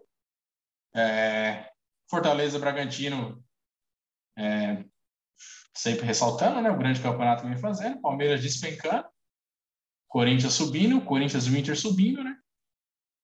[0.94, 1.72] É,
[2.10, 3.42] Fortaleza Bragantino
[4.38, 4.84] é,
[5.74, 6.70] sempre ressaltando, né?
[6.70, 9.08] O grande campeonato vem fazendo, Palmeiras despencando,
[10.10, 12.36] Corinthians subindo, Corinthians o Inter subindo, né?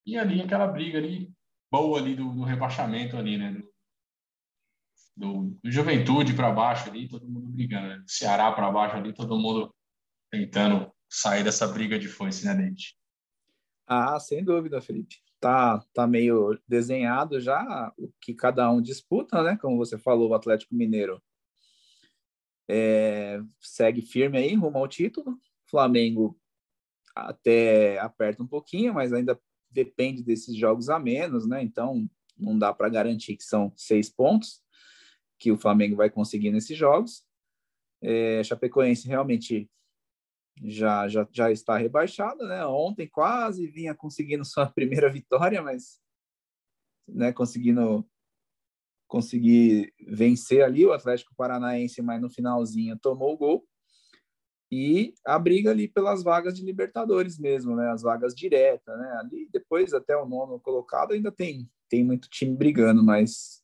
[0.06, 1.30] E ali aquela briga ali,
[1.70, 3.52] boa ali do, do rebaixamento ali, né?
[3.52, 3.74] Do,
[5.18, 8.04] do, do Juventude para baixo ali, todo mundo brigando, né?
[8.08, 9.76] Ceará para baixo ali, todo mundo
[10.32, 12.97] tentando sair dessa briga de foice, né, Dente?
[13.88, 15.16] Ah, sem dúvida, Felipe.
[15.40, 19.58] Tá, tá meio desenhado já o que cada um disputa, né?
[19.62, 21.22] Como você falou, o Atlético Mineiro
[22.70, 25.40] é, segue firme aí rumo ao título.
[25.70, 26.38] Flamengo
[27.16, 31.62] até aperta um pouquinho, mas ainda depende desses jogos a menos, né?
[31.64, 34.62] Então não dá para garantir que são seis pontos
[35.40, 37.24] que o Flamengo vai conseguir nesses jogos.
[38.02, 39.70] É, Chapecoense realmente
[40.64, 42.66] já, já, já está rebaixada, né?
[42.66, 46.00] Ontem quase vinha conseguindo sua primeira vitória, mas
[47.08, 48.06] né, conseguindo
[49.08, 53.68] conseguir vencer ali o Atlético Paranaense, mas no finalzinho tomou o gol.
[54.70, 57.90] E a briga ali pelas vagas de Libertadores mesmo, né?
[57.90, 59.18] As vagas diretas, né?
[59.22, 63.64] Ali depois até o nono colocado ainda tem tem muito time brigando, mas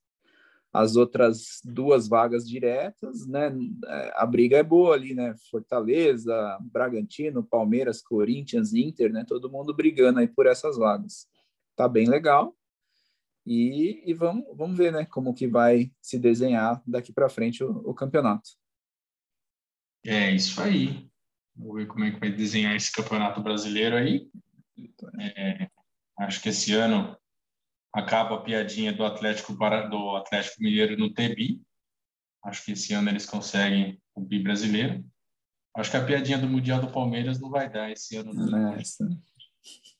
[0.73, 3.55] as outras duas vagas diretas, né?
[3.85, 5.35] É, a briga é boa ali, né?
[5.51, 9.23] Fortaleza, Bragantino, Palmeiras, Corinthians, Inter, né?
[9.27, 11.27] Todo mundo brigando aí por essas vagas.
[11.75, 12.55] Tá bem legal.
[13.45, 17.69] E, e vamos, vamos ver né, como que vai se desenhar daqui para frente o,
[17.89, 18.49] o, campeonato.
[20.03, 21.07] É isso aí.
[21.55, 24.27] Vamos ver como é que vai desenhar esse campeonato brasileiro aí.
[25.19, 25.69] É,
[26.17, 27.15] acho que esse ano
[27.93, 31.61] acaba a piadinha do Atlético para do Atlético Mineiro no TBI.
[32.43, 35.05] Acho que esse ano eles conseguem o bi brasileiro.
[35.77, 38.33] Acho que a piadinha do Mundial do Palmeiras não vai dar esse ano.
[38.33, 38.73] Não.
[38.73, 39.07] Essa.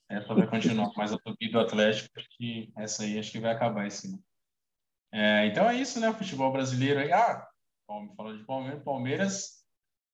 [0.09, 3.39] essa vai continuar, mas a do bi do Atlético, acho que essa aí acho que
[3.39, 4.23] vai acabar esse ano.
[5.11, 6.09] É, então é isso, né?
[6.09, 7.11] O futebol brasileiro aí.
[7.11, 7.47] Ah,
[8.17, 9.63] falando de Palmeiras, Palmeiras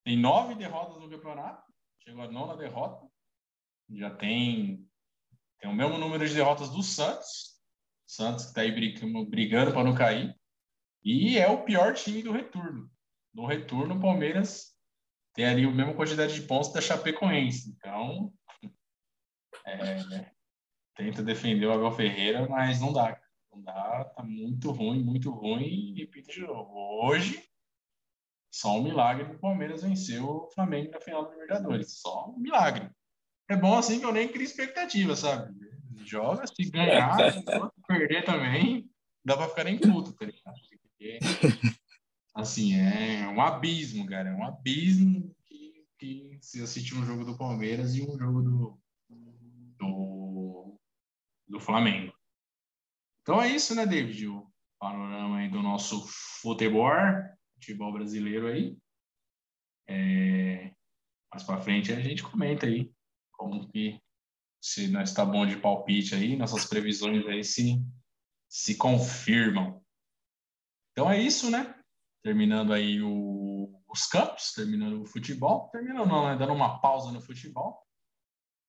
[0.03, 1.63] tem nove derrotas no campeonato,
[2.03, 3.07] chegou a nona derrota,
[3.91, 4.86] já tem,
[5.59, 7.59] tem o mesmo número de derrotas do Santos,
[8.10, 10.36] Santos que está aí brigando, brigando para não cair,
[11.03, 12.89] e é o pior time do retorno.
[13.32, 14.76] No retorno, o Palmeiras
[15.36, 17.70] tem ali a mesma quantidade de pontos da Chapecoense.
[17.70, 18.34] Então,
[19.64, 20.32] é,
[20.95, 23.22] tenta defender o Abel Ferreira, mas não dá.
[23.51, 25.93] Não dá, tá muito ruim, muito ruim.
[25.95, 27.47] Repito de novo, hoje,
[28.51, 31.99] só um milagre o Palmeiras venceu o Flamengo na final da Libertadores.
[31.99, 32.89] Só um milagre.
[33.47, 35.53] É bom assim que eu nem crio expectativa, sabe?
[35.98, 37.18] Joga, se ganhar,
[37.88, 38.90] perder também,
[39.24, 40.56] dá pra ficar nem puto, tá ligado?
[40.82, 41.20] Porque,
[42.34, 44.30] assim, é um abismo, cara.
[44.30, 48.80] É um abismo que, que se assistir um jogo do Palmeiras e um jogo do,
[49.78, 50.80] do,
[51.48, 52.14] do Flamengo.
[53.22, 54.28] Então é isso, né, David?
[54.28, 56.06] O panorama aí do nosso
[56.42, 56.92] futebol,
[57.56, 58.78] futebol brasileiro aí.
[59.88, 60.74] É...
[61.32, 62.92] Mais para frente a gente comenta aí
[63.32, 64.02] como que
[64.62, 67.82] se nós está bom de palpite aí, nossas previsões aí se,
[68.47, 69.84] se confirmam.
[70.91, 71.76] Então é isso, né?
[72.22, 76.36] Terminando aí o, os campos, terminando o futebol, terminando né?
[76.38, 77.82] Dando uma pausa no futebol.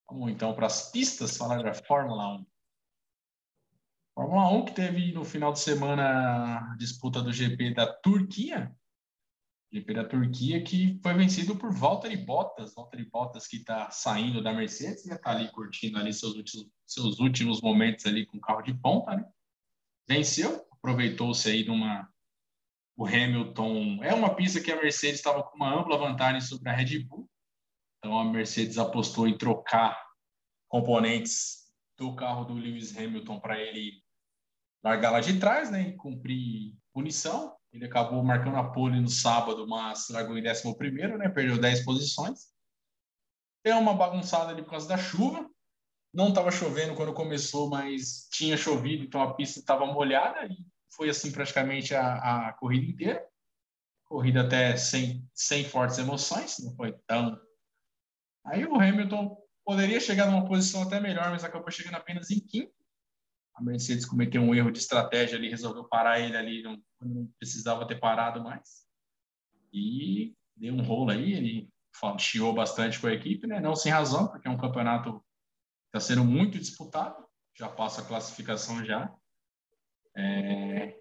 [0.09, 2.47] Vamos então para as pistas, falar da Fórmula 1.
[4.15, 8.75] Fórmula 1 que teve no final de semana a disputa do GP da Turquia.
[9.73, 12.75] GP da Turquia que foi vencido por Valtteri Bottas.
[12.75, 17.19] Valtteri Bottas que está saindo da Mercedes, e está ali curtindo ali seus últimos, seus
[17.21, 19.25] últimos momentos ali com carro de ponta, né?
[20.09, 22.09] Venceu, aproveitou-se aí de uma
[22.97, 26.73] o Hamilton é uma pista que a Mercedes estava com uma ampla vantagem sobre a
[26.73, 27.27] Red Bull.
[27.99, 29.99] Então a Mercedes apostou em trocar
[30.69, 34.03] componentes do carro do Lewis Hamilton para ele
[34.85, 37.57] largar lá de trás, né, e cumprir punição.
[37.73, 41.85] Ele acabou marcando a pole no sábado, mas largou em 11 primeiro, né, perdeu 10
[41.85, 42.53] posições.
[43.65, 45.49] Deu uma bagunçada ali por causa da chuva.
[46.13, 50.57] Não estava chovendo quando começou, mas tinha chovido, então a pista estava molhada e
[50.93, 53.29] foi assim praticamente a, a corrida inteira.
[54.05, 57.41] Corrida até sem, sem fortes emoções, não foi tão.
[58.45, 62.75] Aí o Hamilton poderia chegar numa posição até melhor, mas acabou chegando apenas em quinto.
[63.55, 66.63] A Mercedes cometeu um erro de estratégia ali, resolveu parar ele ali,
[67.01, 68.87] não, não precisava ter parado mais.
[69.73, 71.73] E deu um rolo aí, ele
[72.19, 73.61] chiou bastante com a equipe, né?
[73.61, 77.25] Não sem razão, porque é um campeonato que está sendo muito disputado,
[77.57, 79.13] já passa a classificação já.
[80.17, 80.99] É...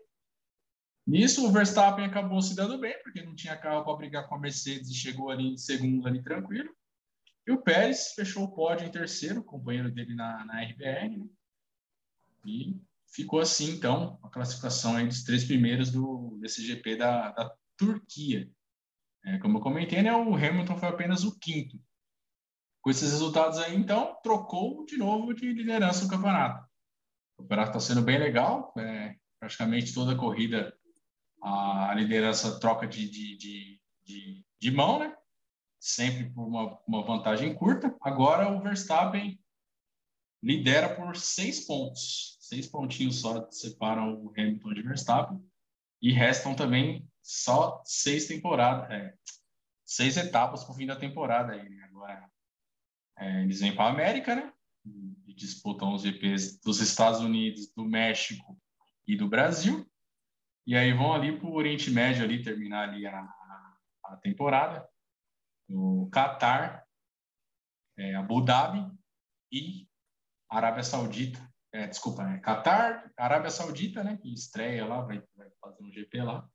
[1.06, 4.40] Nisso, o Verstappen acabou se dando bem, porque não tinha carro para brigar com a
[4.40, 6.70] Mercedes e chegou ali em segundo, ali tranquilo.
[7.48, 11.18] E o Pérez fechou o pódio em terceiro, companheiro dele na, na RBR.
[11.18, 11.28] Né?
[12.46, 12.80] E
[13.12, 18.50] ficou assim, então, a classificação aí dos três primeiros do, desse GP da, da Turquia.
[19.26, 21.80] É, como eu comentei, né, o Hamilton foi apenas o quinto.
[22.82, 26.66] Com esses resultados aí, então, trocou de novo de liderança do campeonato.
[27.38, 30.74] O campeonato está sendo bem legal, é, praticamente toda a corrida
[31.42, 35.16] a liderança troca de, de, de, de, de mão, né?
[35.80, 37.96] sempre por uma, uma vantagem curta.
[38.02, 39.40] Agora o Verstappen
[40.44, 42.38] lidera por seis pontos.
[42.50, 45.52] Seis pontinhos só separam o Hamilton de Verstappen.
[46.02, 49.14] E restam também só seis temporadas, é,
[49.86, 51.54] seis etapas para o fim da temporada.
[51.54, 51.84] Aí, né?
[51.84, 52.28] Agora
[53.20, 54.52] é, eles vêm para a América, né?
[55.28, 58.60] E disputam os GPs dos Estados Unidos, do México
[59.06, 59.88] e do Brasil.
[60.66, 63.22] E aí vão ali para o Oriente Médio ali terminar ali a,
[64.06, 64.90] a temporada.
[65.68, 66.84] No Catar,
[67.96, 68.92] é, Abu Dhabi
[69.52, 69.88] e
[70.50, 71.49] Arábia Saudita.
[71.72, 74.18] É, desculpa, é Catar, Arábia Saudita, né?
[74.18, 76.50] Que estreia lá, vai, vai fazer um GP lá.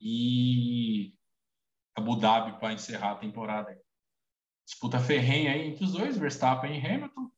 [0.00, 1.14] E
[1.94, 3.78] Abu Dhabi para encerrar a temporada.
[4.66, 7.30] Disputa ferrenha aí entre os dois, Verstappen e Hamilton.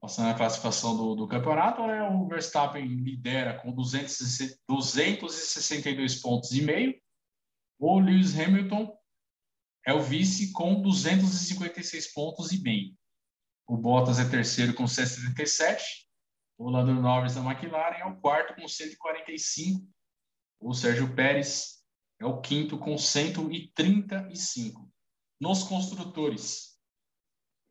[0.00, 2.02] Passando a classificação do, do campeonato, né?
[2.02, 6.98] o Verstappen lidera com 200, 262 pontos e meio.
[7.78, 8.96] O Lewis Hamilton
[9.86, 12.94] é o vice com 256 pontos e meio.
[13.66, 16.09] O Bottas é terceiro com 177.
[16.60, 19.82] O Lando Norris da McLaren é o quarto com 145.
[20.60, 21.82] O Sérgio Pérez
[22.20, 24.92] é o quinto com 135.
[25.40, 26.78] Nos construtores,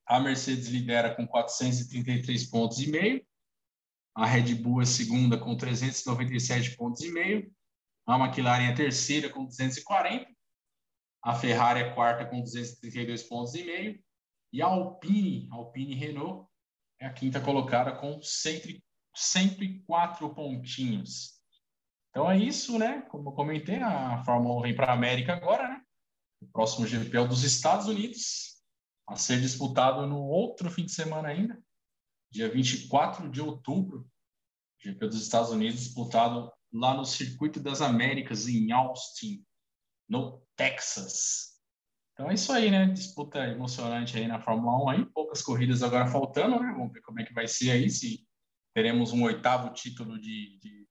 [0.07, 3.23] a Mercedes lidera com 433 pontos e meio,
[4.15, 7.53] a Red Bull é segunda com 397 pontos e meio,
[8.07, 10.25] a McLaren é terceira com 240,
[11.23, 14.03] a Ferrari é quarta com 232 pontos e meio
[14.51, 16.48] e a Alpine, Alpine Renault,
[16.99, 21.39] é a quinta colocada com 104 pontinhos.
[22.09, 23.01] Então é isso, né?
[23.03, 25.81] Como eu comentei, a Fórmula 1 vem para a América agora, né?
[26.41, 28.61] O próximo GP é o dos Estados Unidos,
[29.07, 31.61] a ser disputado no outro fim de semana ainda,
[32.31, 34.09] dia 24 de outubro,
[34.79, 39.43] GP dos Estados Unidos, disputado lá no Circuito das Américas, em Austin,
[40.07, 41.58] no Texas.
[42.19, 42.85] Então é isso aí, né?
[42.87, 46.69] Disputa emocionante aí na Fórmula 1 aí, poucas corridas agora faltando, né?
[46.73, 48.27] Vamos ver como é que vai ser aí, se
[48.75, 50.85] teremos um oitavo título de, de,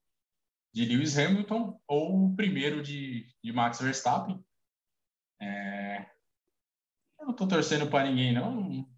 [0.73, 4.43] de Lewis Hamilton ou o primeiro de, de Max Verstappen.
[5.39, 6.07] É...
[7.21, 8.89] Eu não estou torcendo para ninguém, não.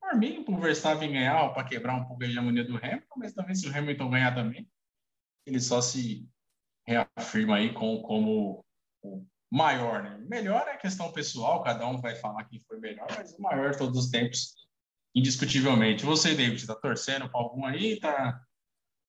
[0.00, 3.32] Por mim, para o Verstappen ganhar, para quebrar um pouco a hegemonia do Hamilton, mas
[3.32, 4.68] também se o Hamilton ganhar também,
[5.46, 6.28] ele só se
[6.84, 8.64] reafirma aí com, como
[9.00, 9.24] o
[9.54, 10.18] maior, né?
[10.28, 13.96] Melhor é questão pessoal, cada um vai falar quem foi melhor, mas o maior todos
[13.96, 14.52] os tempos,
[15.14, 16.04] indiscutivelmente.
[16.04, 18.00] Você, David, está torcendo para algum aí?
[18.00, 18.42] Tá,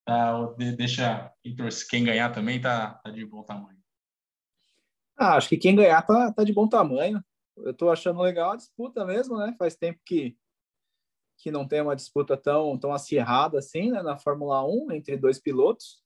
[0.05, 1.55] tá, deixa quem,
[1.89, 3.79] quem ganhar também tá, tá de bom tamanho.
[5.17, 7.23] Ah, acho que quem ganhar tá, tá de bom tamanho.
[7.57, 9.55] Eu estou achando legal a disputa mesmo, né?
[9.57, 10.37] Faz tempo que,
[11.39, 14.03] que não tem uma disputa tão, tão acirrada assim, né?
[14.03, 16.04] Na Fórmula 1, entre dois pilotos.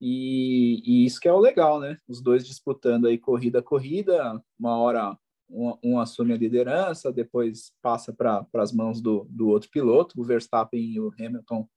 [0.00, 1.98] E, e, isso que é o legal, né?
[2.08, 5.18] Os dois disputando aí corrida a corrida, uma hora
[5.50, 10.24] um, um assume a liderança, depois passa para as mãos do, do outro piloto, o
[10.24, 11.68] Verstappen e o Hamilton.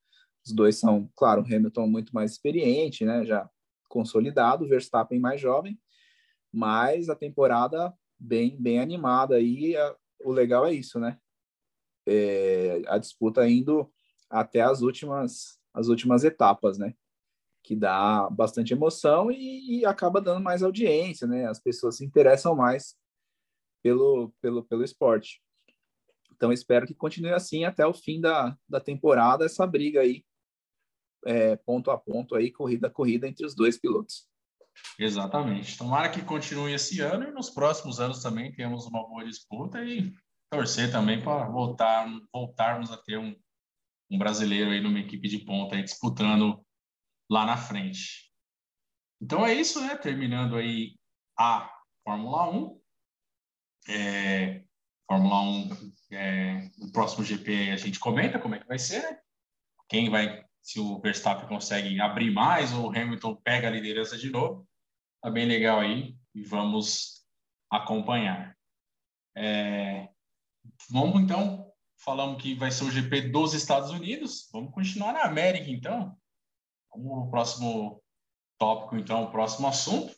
[0.45, 3.25] Os dois são, claro, o Hamilton muito mais experiente, né?
[3.25, 3.49] Já
[3.89, 5.77] consolidado, o Verstappen mais jovem,
[6.51, 9.75] mas a temporada bem bem animada aí.
[10.23, 11.17] o legal é isso, né?
[12.07, 13.91] É, a disputa indo
[14.29, 16.93] até as últimas as últimas etapas, né?
[17.63, 21.47] Que dá bastante emoção e, e, acaba dando mais audiência, né?
[21.47, 22.95] As pessoas se interessam mais
[23.81, 25.41] pelo, pelo, pelo esporte.
[26.35, 30.25] Então, espero que continue assim até o fim da, da temporada, essa briga aí,
[31.25, 34.27] é, ponto a ponto aí, corrida a corrida entre os dois pilotos.
[34.99, 35.77] Exatamente.
[35.77, 40.11] Tomara que continue esse ano e nos próximos anos também temos uma boa disputa e
[40.51, 43.33] torcer também para voltar, voltarmos a ter um,
[44.11, 46.63] um brasileiro aí numa equipe de ponta aí disputando
[47.29, 48.31] lá na frente.
[49.21, 49.95] Então é isso, né?
[49.95, 50.95] Terminando aí
[51.37, 51.71] a
[52.03, 52.81] Fórmula 1.
[53.87, 54.63] É,
[55.07, 59.19] Fórmula 1, é, no próximo GP a gente comenta como é que vai ser, né?
[59.89, 64.29] Quem vai, se o Verstappen consegue abrir mais ou o Hamilton pega a liderança de
[64.29, 64.67] novo.
[65.21, 67.25] Tá bem legal aí e vamos
[67.69, 68.57] acompanhar.
[69.35, 70.09] É,
[70.89, 74.49] vamos então, falamos que vai ser o GP dos Estados Unidos.
[74.51, 76.17] Vamos continuar na América então.
[76.95, 78.03] Vamos próximo
[78.59, 80.15] tópico, então, o próximo assunto.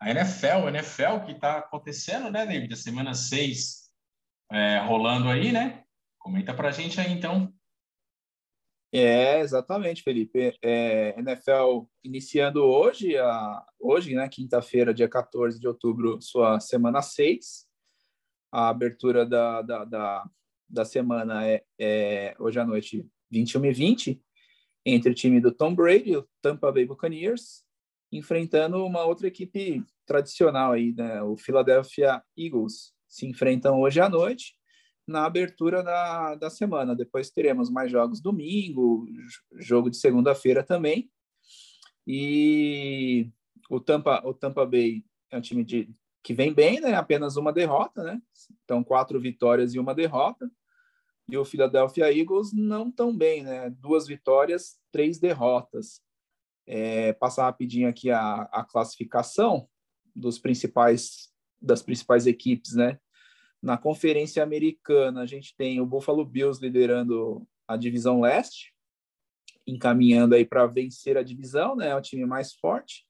[0.00, 2.72] A NFL, a NFL que está acontecendo, né, David?
[2.72, 3.90] A semana 6
[4.50, 5.84] é, rolando aí, né?
[6.18, 7.52] Comenta para a gente aí, então.
[8.92, 10.56] É, exatamente, Felipe.
[10.62, 17.66] É, NFL iniciando hoje, a, hoje, né, quinta-feira, dia 14 de outubro, sua semana 6.
[18.52, 20.30] A abertura da, da, da,
[20.68, 24.25] da semana é, é hoje à noite, 21 e 20
[24.86, 27.64] entre o time do Tom Brady, o Tampa Bay Buccaneers,
[28.12, 31.20] enfrentando uma outra equipe tradicional aí, né?
[31.22, 32.94] O Philadelphia Eagles.
[33.08, 34.54] Se enfrentam hoje à noite
[35.06, 36.94] na abertura da, da semana.
[36.94, 39.06] Depois teremos mais jogos domingo,
[39.56, 41.10] jogo de segunda-feira também.
[42.06, 43.28] E
[43.68, 45.88] o Tampa, o Tampa Bay é um time de,
[46.22, 46.94] que vem bem, né?
[46.94, 48.20] Apenas uma derrota, né?
[48.64, 50.48] Então, quatro vitórias e uma derrota
[51.28, 53.70] e o Philadelphia Eagles não tão bem, né?
[53.70, 56.00] Duas vitórias, três derrotas.
[56.66, 59.68] É, passar rapidinho aqui a, a classificação
[60.14, 62.98] dos principais das principais equipes, né?
[63.62, 68.72] Na Conferência Americana, a gente tem o Buffalo Bills liderando a divisão leste,
[69.66, 71.88] encaminhando aí para vencer a divisão, né?
[71.88, 73.06] É o time mais forte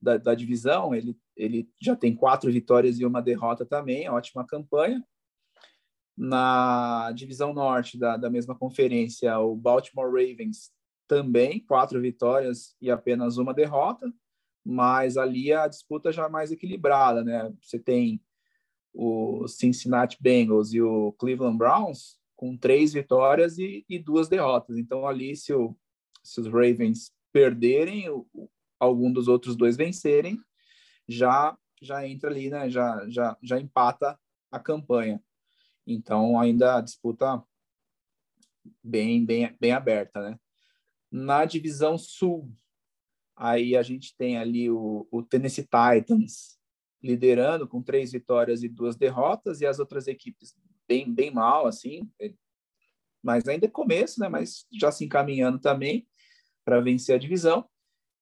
[0.00, 0.94] da, da divisão.
[0.94, 5.04] Ele, ele já tem quatro vitórias e uma derrota também, ótima campanha.
[6.16, 10.70] Na divisão norte da, da mesma conferência, o Baltimore Ravens
[11.08, 14.12] também, quatro vitórias e apenas uma derrota,
[14.64, 17.52] mas ali a disputa já é mais equilibrada, né?
[17.60, 18.22] Você tem
[18.92, 24.78] o Cincinnati Bengals e o Cleveland Browns com três vitórias e, e duas derrotas.
[24.78, 25.76] Então, ali, se, o,
[26.22, 28.26] se os Ravens perderem, o,
[28.78, 30.38] algum dos outros dois vencerem,
[31.08, 32.68] já já entra ali, né?
[32.70, 34.18] Já, já, já empata
[34.50, 35.22] a campanha.
[35.86, 37.42] Então, ainda a disputa
[38.82, 40.38] bem, bem, bem aberta, né?
[41.10, 42.50] Na divisão sul,
[43.36, 46.58] aí a gente tem ali o, o Tennessee Titans
[47.02, 50.56] liderando com três vitórias e duas derrotas, e as outras equipes
[50.88, 52.10] bem, bem mal, assim,
[53.22, 54.28] mas ainda é começo, né?
[54.28, 56.06] Mas já se encaminhando também
[56.64, 57.68] para vencer a divisão.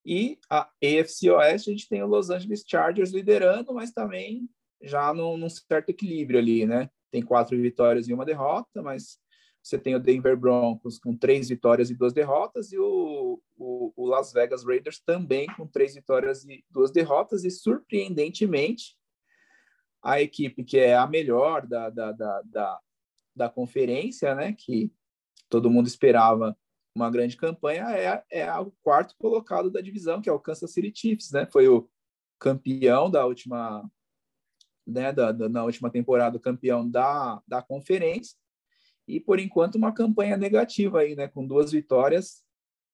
[0.05, 4.49] E a AFC Oeste, a gente tem o Los Angeles Chargers liderando, mas também
[4.81, 6.89] já num, num certo equilíbrio ali, né?
[7.13, 9.21] Tem quatro vitórias e uma derrota, mas
[9.63, 14.07] você tem o Denver Broncos com três vitórias e duas derrotas, e o, o, o,
[14.07, 18.97] Las Vegas Raiders também com três vitórias e duas derrotas, e surpreendentemente,
[20.03, 22.81] a equipe que é a melhor da, da, da, da,
[23.37, 24.93] da conferência, né, que
[25.49, 26.57] todo mundo esperava
[26.95, 30.93] uma grande campanha, é, é o quarto colocado da divisão, que é o Kansas City
[30.95, 31.89] Chiefs, né, foi o
[32.37, 33.89] campeão da última,
[34.87, 38.37] né, da, da, na última temporada, campeão da, da conferência,
[39.07, 42.43] e por enquanto uma campanha negativa aí, né, com duas vitórias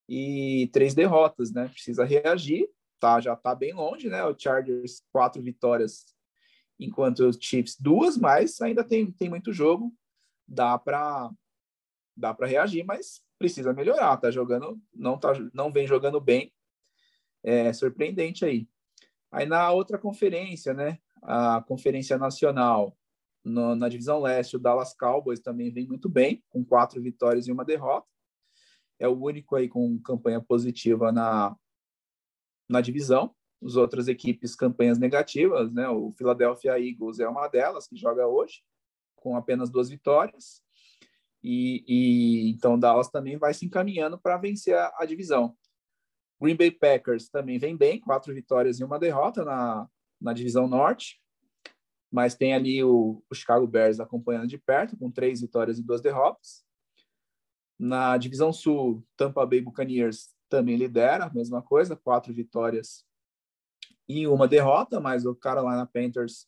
[0.07, 1.67] e três derrotas, né?
[1.67, 2.67] Precisa reagir,
[2.99, 3.21] tá?
[3.21, 4.25] Já tá bem longe, né?
[4.25, 6.03] O Chargers quatro vitórias,
[6.79, 9.93] enquanto o Chiefs duas, mas ainda tem, tem muito jogo,
[10.47, 11.29] dá para
[12.17, 16.51] dá para reagir, mas precisa melhorar, tá jogando, não tá não vem jogando bem.
[17.43, 18.67] É surpreendente aí.
[19.31, 20.97] Aí na outra conferência, né?
[21.21, 22.95] A Conferência Nacional,
[23.43, 27.51] no, na divisão leste, o Dallas Cowboys também vem muito bem, com quatro vitórias e
[27.51, 28.07] uma derrota.
[28.99, 31.55] É o único aí com campanha positiva na,
[32.69, 33.33] na divisão.
[33.63, 35.89] As outras equipes, campanhas negativas, né?
[35.89, 38.61] O Philadelphia Eagles é uma delas, que joga hoje,
[39.15, 40.61] com apenas duas vitórias.
[41.43, 45.55] E, e então Dallas também vai se encaminhando para vencer a, a divisão.
[46.41, 49.87] Green Bay Packers também vem bem, quatro vitórias e uma derrota na,
[50.21, 51.19] na divisão norte
[52.11, 56.01] mas tem ali o, o, Chicago Bears acompanhando de perto, com três vitórias e duas
[56.01, 56.65] derrotas.
[57.77, 63.05] Na divisão sul, Tampa Bay Buccaneers também lidera, mesma coisa, quatro vitórias
[64.07, 66.47] e uma derrota, mas o Carolina Panthers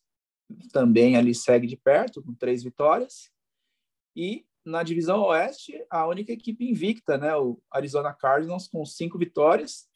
[0.72, 3.30] também ali segue de perto, com três vitórias.
[4.16, 9.88] E na divisão oeste, a única equipe invicta, né, o Arizona Cardinals, com cinco vitórias,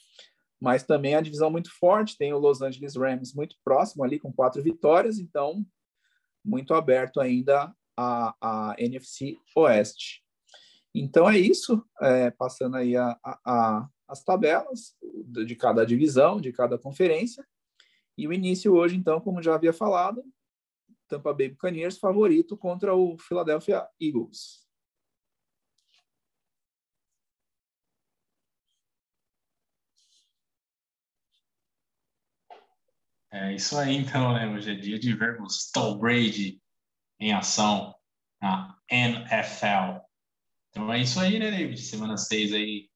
[0.60, 4.32] mas também a divisão muito forte, tem o Los Angeles Rams muito próximo ali com
[4.32, 5.64] quatro vitórias, então
[6.44, 10.22] muito aberto ainda a, a NFC Oeste.
[10.94, 14.94] Então é isso, é, passando aí a, a, as tabelas
[15.44, 17.46] de cada divisão, de cada conferência,
[18.16, 20.24] e o início hoje, então, como já havia falado,
[21.06, 24.65] Tampa Bay Buccaneers favorito contra o Philadelphia Eagles.
[33.38, 34.48] É isso aí, então, né?
[34.48, 36.58] Hoje é dia de vermos Tom Brady
[37.20, 37.94] em ação
[38.40, 40.00] na NFL.
[40.70, 41.78] Então é isso aí, né, David?
[41.78, 42.88] Semana 6 aí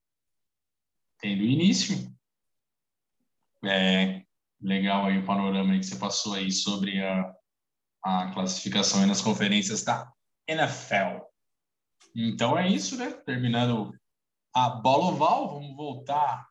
[1.18, 2.10] tendo início.
[3.62, 4.22] É
[4.62, 7.34] legal aí o panorama aí que você passou aí sobre a,
[8.02, 10.10] a classificação nas conferências da
[10.48, 11.22] NFL.
[12.16, 13.12] Então é isso, né?
[13.26, 13.94] Terminando
[14.54, 16.48] a bola oval, vamos voltar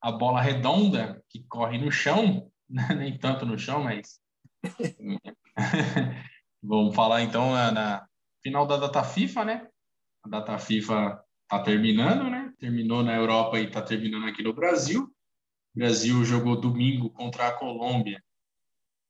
[0.00, 2.49] à bola redonda que corre no chão.
[2.96, 4.20] nem tanto no chão, mas.
[6.62, 8.06] Vamos falar então na, na,
[8.42, 9.68] final da data FIFA, né?
[10.22, 12.52] A data FIFA tá terminando, né?
[12.58, 15.04] Terminou na Europa e tá terminando aqui no Brasil.
[15.74, 18.22] O Brasil jogou domingo contra a Colômbia,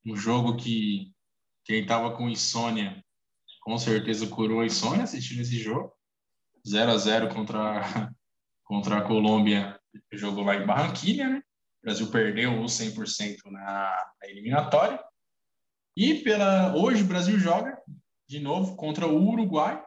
[0.06, 1.12] um jogo que
[1.64, 3.04] quem tava com insônia
[3.60, 5.92] com certeza curou a insônia assistindo esse jogo.
[6.66, 7.80] 0 a 0 contra,
[8.64, 9.78] contra a Colômbia,
[10.12, 11.42] jogou lá em Barranquilha, né?
[11.82, 15.02] O Brasil perdeu os 100% na, na eliminatória.
[15.96, 17.76] E pela hoje o Brasil joga
[18.28, 19.82] de novo contra o Uruguai,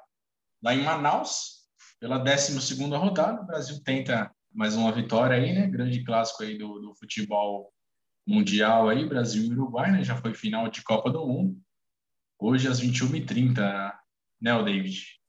[0.61, 1.67] lá em Manaus,
[1.99, 3.41] pela 12 rodada.
[3.41, 5.67] O Brasil tenta mais uma vitória aí, né?
[5.67, 7.71] Grande clássico aí do, do futebol
[8.25, 10.03] mundial aí, Brasil e Uruguai, né?
[10.03, 11.61] Já foi final de Copa do Mundo.
[12.39, 13.93] Hoje às 21h30,
[14.41, 15.21] né, o David?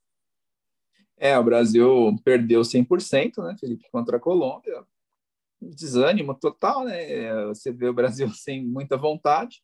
[1.17, 4.85] É, o Brasil perdeu 100%, né, Felipe, contra a Colômbia
[5.71, 7.45] desânimo total, né?
[7.47, 9.62] Você vê o Brasil sem muita vontade.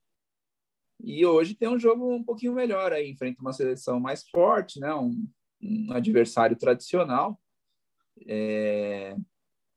[1.02, 4.94] E hoje tem um jogo um pouquinho melhor aí, enfrenta uma seleção mais forte, né?
[4.94, 5.28] Um,
[5.62, 7.40] um adversário tradicional.
[8.26, 9.16] É...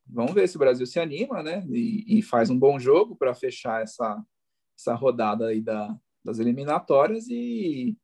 [0.05, 1.65] Vamos ver se o Brasil se anima, né?
[1.69, 4.21] E, e faz um bom jogo para fechar essa,
[4.77, 7.97] essa rodada aí da, das eliminatórias e,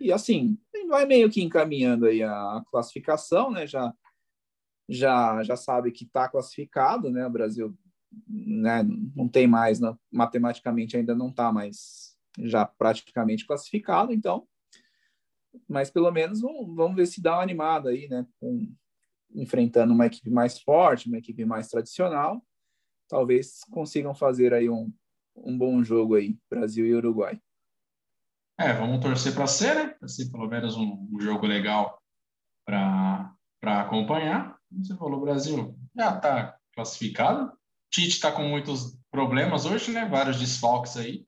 [0.00, 0.58] e assim
[0.92, 3.66] vai meio que encaminhando aí a classificação, né?
[3.66, 3.94] Já
[4.88, 7.26] já já sabe que está classificado, né?
[7.26, 7.76] O Brasil
[8.28, 8.82] né,
[9.14, 14.46] não tem mais, né, matematicamente ainda não está mais já praticamente classificado, então,
[15.68, 18.74] mas pelo menos vamos, vamos ver se dá uma animada aí, né, com,
[19.34, 22.42] enfrentando uma equipe mais forte, uma equipe mais tradicional,
[23.08, 24.92] talvez consigam fazer aí um,
[25.36, 27.40] um bom jogo aí, Brasil e Uruguai.
[28.58, 29.88] É, vamos torcer para ser, né?
[29.88, 32.00] Para ser pelo menos um, um jogo legal
[32.64, 34.56] para acompanhar.
[34.78, 37.52] Você falou, Brasil já está classificado.
[37.90, 40.06] Tite está com muitos problemas hoje, né?
[40.06, 41.26] Vários desfalques aí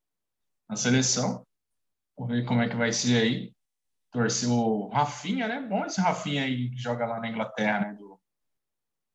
[0.68, 1.44] na seleção.
[2.18, 3.52] Vamos ver como é que vai ser aí.
[4.10, 5.60] Torcer o Rafinha, né?
[5.60, 7.94] Bom esse Rafinha aí que joga lá na Inglaterra, né?
[7.94, 8.18] Do,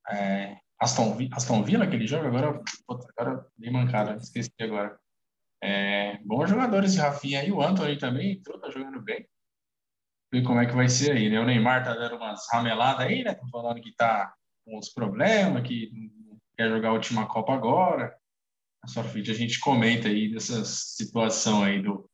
[0.10, 2.62] é, Aston, Aston Villa que ele joga agora.
[3.18, 5.00] Agora dei mancada, esqueci agora.
[5.62, 9.28] É, bons jogadores de Rafinha e o Anthony também entrou, tá jogando bem.
[10.32, 11.40] Ver como é que vai ser aí, né?
[11.40, 13.34] O Neymar tá dando umas rameladas aí, né?
[13.34, 15.92] Tá falando que tá com uns problemas, que
[16.56, 18.16] quer jogar a última Copa agora.
[18.84, 22.10] A sua frente a gente comenta aí dessa situação aí do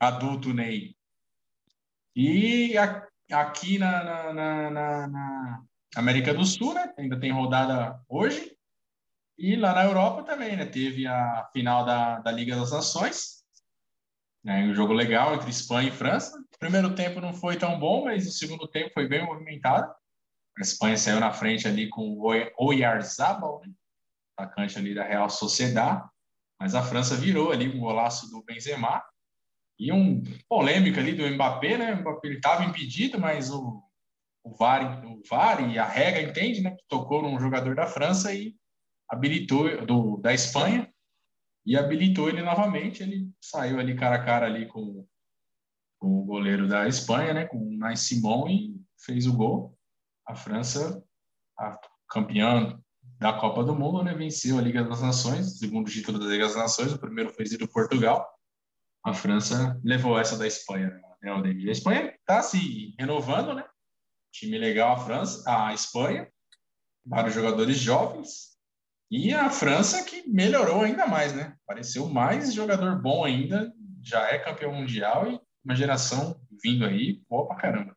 [0.00, 0.96] adulto Ney.
[2.14, 5.62] E a, aqui na, na, na, na,
[5.94, 6.92] América do Sul, né?
[6.98, 8.56] Ainda tem rodada hoje.
[9.38, 10.64] E lá na Europa também, né?
[10.64, 13.44] Teve a final da, da Liga das Nações.
[14.42, 14.64] Né?
[14.64, 16.42] Um jogo legal entre Espanha e França.
[16.56, 19.92] O primeiro tempo não foi tão bom, mas o segundo tempo foi bem movimentado.
[20.56, 23.70] A Espanha saiu na frente ali com o Oyarzabal, né?
[24.38, 26.08] atacante ali da Real Sociedad.
[26.58, 29.04] Mas a França virou ali um golaço do Benzema.
[29.78, 31.92] E um polêmica ali do Mbappé, né?
[31.92, 33.82] O Mbappé estava impedido, mas o,
[34.42, 36.70] o, VAR, o VAR e a regra entende, né?
[36.70, 38.56] Que tocou num jogador da França e
[39.10, 40.90] habilitou do, da Espanha
[41.66, 43.02] e habilitou ele novamente.
[43.02, 45.06] Ele saiu ali cara a cara ali com,
[46.00, 49.76] o goleiro da Espanha, né, com o Nais Simon e fez o gol.
[50.26, 51.02] A França,
[51.58, 51.78] a
[52.08, 52.78] campeã
[53.18, 56.56] da Copa do Mundo, né, venceu a Liga das Nações, segundo título da Liga das
[56.56, 56.92] Nações.
[56.92, 58.26] O primeiro foi do Portugal.
[59.04, 60.90] A França levou essa da Espanha.
[61.22, 63.64] Né, a Espanha está se renovando, né?
[64.32, 66.30] Time legal a França, a Espanha,
[67.04, 68.56] vários jogadores jovens,
[69.10, 71.56] e a França que melhorou ainda mais, né?
[71.64, 73.72] Pareceu mais jogador bom ainda,
[74.02, 77.96] já é campeão mundial e uma geração vindo aí, boa pra caramba.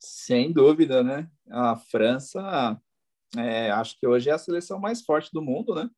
[0.00, 1.30] Sem dúvida, né?
[1.50, 2.80] A França,
[3.36, 5.90] é, acho que hoje é a seleção mais forte do mundo, né?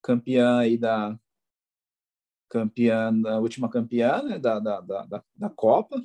[0.00, 1.18] Campeã aí da
[2.48, 4.38] campeã, da última campeã né?
[4.38, 6.00] da, da, da, da Copa.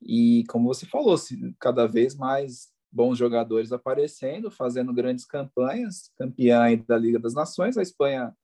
[0.00, 1.16] E como você falou,
[1.60, 7.82] cada vez mais bons jogadores aparecendo, fazendo grandes campanhas, campeã da Liga das Nações, a
[7.82, 8.34] Espanha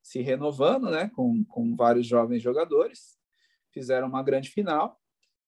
[0.00, 3.20] se renovando, né, com, com vários jovens jogadores,
[3.72, 5.00] fizeram uma grande final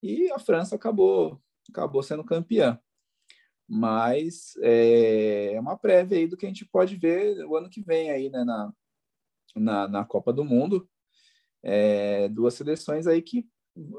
[0.02, 2.78] e a França acabou acabou sendo campeã.
[3.66, 7.80] Mas é, é uma prévia aí do que a gente pode ver o ano que
[7.80, 8.72] vem aí, né, na,
[9.56, 10.88] na, na Copa do Mundo.
[11.62, 13.48] É, duas seleções aí que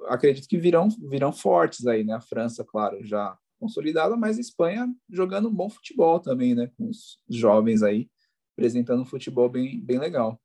[0.08, 2.14] acredito que virão virão fortes aí, né?
[2.14, 6.72] A França, claro, já consolidada, mas a Espanha jogando um bom futebol também, né?
[6.78, 8.10] Com os jovens aí,
[8.54, 10.40] apresentando um futebol bem, bem legal.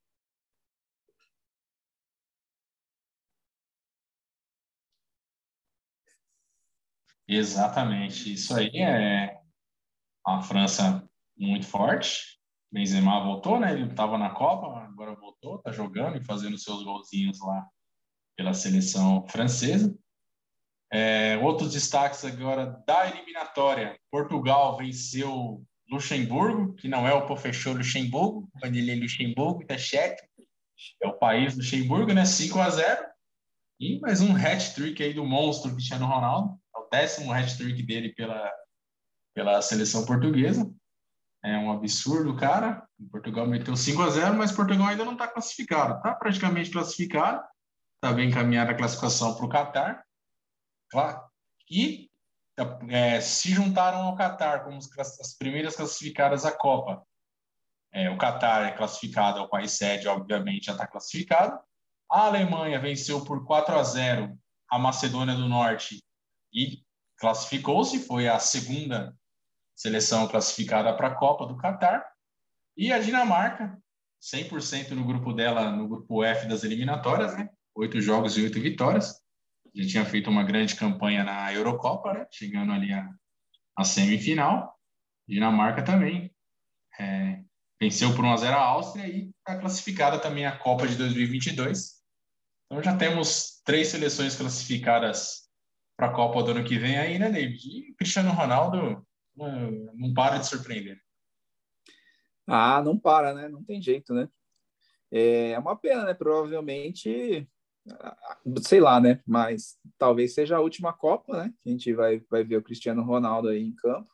[7.32, 9.38] Exatamente, isso aí é
[10.26, 11.08] a França
[11.38, 12.40] muito forte.
[12.72, 13.72] Benzema voltou, né?
[13.72, 17.64] Ele estava na Copa, agora voltou, tá jogando e fazendo seus golzinhos lá
[18.36, 19.96] pela seleção francesa.
[20.92, 23.96] É, outros destaques agora da eliminatória.
[24.10, 30.24] Portugal venceu Luxemburgo, que não é o professor Luxemburgo, mas ele é Luxemburgo, tá certo.
[31.00, 32.24] É o país Luxemburgo, né?
[32.24, 33.06] 5 a 0
[33.78, 36.59] E mais um hat-trick aí do monstro Cristiano Ronaldo.
[36.90, 38.52] Décimo hat-trick dele pela,
[39.34, 40.70] pela seleção portuguesa.
[41.42, 42.86] É um absurdo, cara.
[43.10, 45.96] Portugal meteu 5 a 0 mas Portugal ainda não está classificado.
[45.96, 47.42] Está praticamente classificado.
[47.96, 50.04] Está bem encaminhada a classificação para o Catar.
[51.70, 52.10] E
[52.88, 57.02] é, se juntaram ao Catar como as primeiras classificadas à Copa.
[57.92, 61.58] É, o Catar é classificado, é o país sede, obviamente, já está classificado.
[62.10, 64.38] A Alemanha venceu por 4 a 0
[64.70, 66.02] a Macedônia do Norte
[66.52, 66.82] e
[67.18, 69.16] classificou-se, foi a segunda
[69.76, 72.04] seleção classificada para a Copa do Catar.
[72.76, 73.78] E a Dinamarca,
[74.22, 77.48] 100% no grupo dela, no grupo F das eliminatórias, né?
[77.74, 79.20] Oito jogos e oito vitórias
[79.74, 82.26] já tinha feito uma grande campanha na Eurocopa, né?
[82.30, 83.08] chegando ali a,
[83.76, 84.76] a semifinal.
[85.28, 86.34] Dinamarca também
[86.98, 87.42] é,
[87.80, 92.00] venceu por 1 a 0 a Áustria e está classificada também a Copa de 2022.
[92.66, 95.48] Então já temos três seleções classificadas
[96.00, 97.68] para a Copa do ano que vem aí, né, David?
[97.68, 100.98] E Cristiano Ronaldo não, não para de surpreender.
[102.46, 103.50] Ah, não para, né?
[103.50, 104.26] Não tem jeito, né?
[105.12, 106.14] É uma pena, né?
[106.14, 107.46] Provavelmente,
[108.62, 109.20] sei lá, né?
[109.26, 111.52] Mas talvez seja a última Copa, né?
[111.60, 114.10] Que a gente vai, vai ver o Cristiano Ronaldo aí em campo.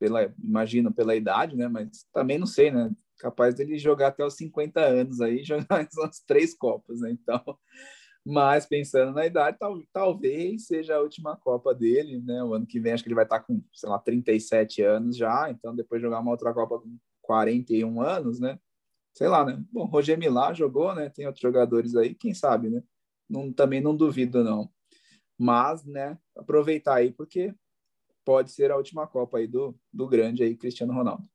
[0.00, 1.68] Pela, imagino pela idade, né?
[1.68, 2.90] Mas também não sei, né?
[3.18, 7.10] Capaz dele jogar até os 50 anos aí, jogar as três Copas, né?
[7.10, 7.44] Então,
[8.30, 12.44] mas pensando na idade, tal, talvez seja a última Copa dele, né?
[12.44, 15.50] O ano que vem acho que ele vai estar com, sei lá, 37 anos já,
[15.50, 18.58] então depois jogar uma outra Copa com 41 anos, né?
[19.14, 19.64] Sei lá, né?
[19.72, 21.08] Bom, Roger Milá jogou, né?
[21.08, 22.82] Tem outros jogadores aí, quem sabe, né?
[23.26, 24.70] Não, também não duvido, não.
[25.38, 27.54] Mas, né, aproveitar aí, porque
[28.26, 31.26] pode ser a última Copa aí do, do grande aí, Cristiano Ronaldo.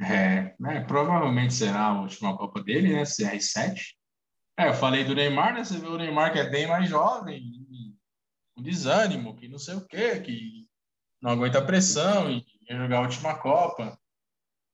[0.00, 3.02] É, é, provavelmente será a última Copa dele, né?
[3.02, 4.00] CR7.
[4.62, 5.64] É, eu falei do Neymar, né?
[5.64, 7.42] Você vê o Neymar que é bem mais jovem,
[8.54, 10.68] com desânimo, que não sei o quê, que
[11.20, 13.98] não aguenta a pressão e ia jogar a última Copa.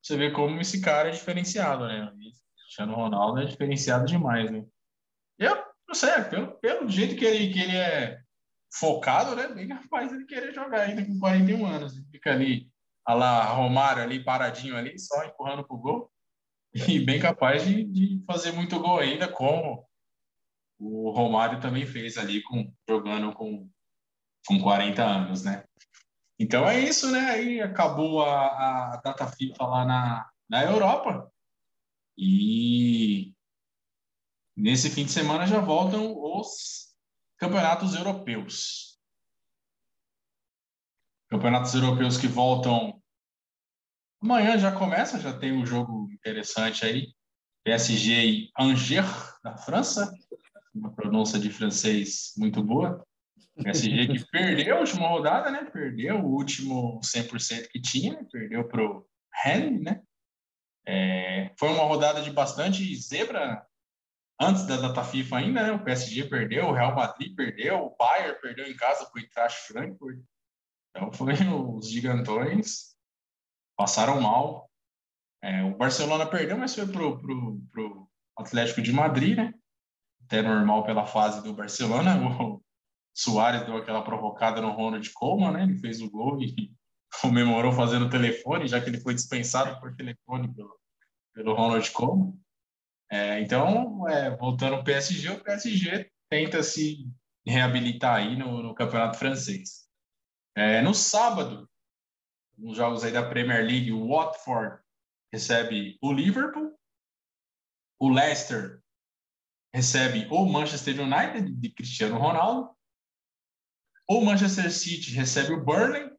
[0.03, 2.13] Você vê como esse cara é diferenciado, né?
[2.57, 4.63] Cristiano Ronaldo é diferenciado demais, né?
[5.39, 8.21] Eu não sei, pelo, pelo jeito que ele, que ele é
[8.75, 9.49] focado, né?
[9.49, 11.97] Bem capaz de querer jogar ainda com 41 anos.
[11.97, 12.71] Ele fica ali,
[13.07, 16.13] a lá, Romário ali, paradinho ali, só empurrando pro gol
[16.75, 19.87] e bem capaz de, de fazer muito gol ainda, como
[20.79, 23.69] o Romário também fez ali, com, jogando com,
[24.47, 25.65] com 40 anos, né?
[26.39, 27.31] Então é isso, né?
[27.31, 31.33] Aí acabou a, a data FIFA lá na, na Europa.
[32.17, 33.35] E
[34.57, 36.95] nesse fim de semana já voltam os
[37.37, 38.99] campeonatos europeus.
[41.29, 42.98] Campeonatos europeus que voltam
[44.21, 47.15] Amanhã já começa, já tem um jogo interessante aí.
[47.65, 50.13] PSG e Angers, da França.
[50.75, 53.05] Uma pronúncia de francês muito boa.
[53.63, 55.65] PSG que perdeu a última rodada, né?
[55.65, 58.27] Perdeu o último 100% que tinha, né?
[58.31, 60.03] perdeu para o Rennes, né?
[60.87, 63.65] É, foi uma rodada de bastante zebra
[64.41, 65.73] antes da data FIFA ainda, né?
[65.73, 69.61] O PSG perdeu, o Real Madrid perdeu, o Bayern perdeu em casa para o Eintracht
[69.67, 70.19] Frankfurt.
[70.91, 71.35] Então foi
[71.77, 72.98] os gigantões
[73.79, 74.69] passaram mal.
[75.41, 79.55] É, o Barcelona perdeu, mas foi pro, pro, pro Atlético de Madrid, né?
[80.25, 82.17] Até normal pela fase do Barcelona.
[83.19, 85.65] O Soares deu aquela provocada no Ronald Koeman, né?
[85.65, 86.73] Ele fez o gol e
[87.21, 90.79] comemorou fazendo telefone, já que ele foi dispensado por telefone pelo,
[91.35, 92.33] pelo Ronald Koeman.
[93.11, 97.11] É, então, é, voltando ao PSG, o PSG tenta se
[97.45, 99.89] reabilitar aí no, no Campeonato Francês.
[100.57, 101.69] É, no sábado,
[102.59, 104.83] nos jogos aí da Premier League, o Watford
[105.33, 106.79] recebe o Liverpool,
[108.01, 108.83] o Leicester
[109.73, 112.77] recebe o Manchester United de Cristiano Ronaldo,
[114.09, 116.11] o Manchester City recebe o Burnley,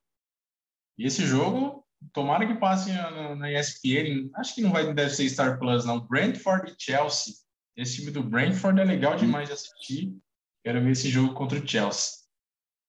[0.98, 5.30] e esse jogo, tomara que passe na, na ESPN, acho que não vai deve ser
[5.30, 7.34] Star Plus não, Brentford e Chelsea.
[7.76, 10.14] Esse time do Brentford é legal demais de assistir.
[10.64, 12.20] Quero ver esse jogo contra o Chelsea.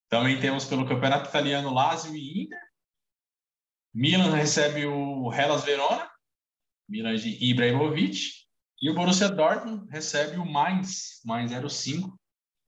[0.08, 2.69] Também temos pelo Campeonato Italiano Lazio e Inter.
[3.92, 6.08] Milan recebe o Hellas Verona,
[6.88, 8.40] Milan de Ibrahimovic,
[8.80, 12.18] e o Borussia Dortmund recebe o Mainz, Mainz 05,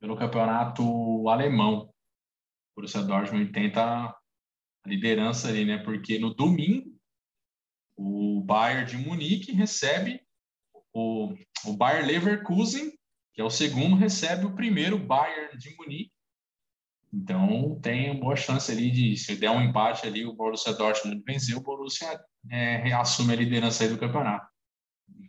[0.01, 1.89] pelo campeonato alemão.
[1.89, 4.15] O Borussia Dortmund tenta a
[4.85, 5.79] liderança ali, né?
[5.79, 6.93] Porque no domingo
[7.97, 10.21] o Bayern de Munique recebe
[10.93, 11.35] o,
[11.65, 12.91] o Bayer Leverkusen,
[13.33, 16.12] que é o segundo, recebe o primeiro Bayern de Munique
[17.13, 21.55] então, tem boa chance ali de, se der um empate ali, o Borussia Dortmund vencer,
[21.55, 22.19] o Borussia
[22.51, 24.47] é, assume a liderança do campeonato.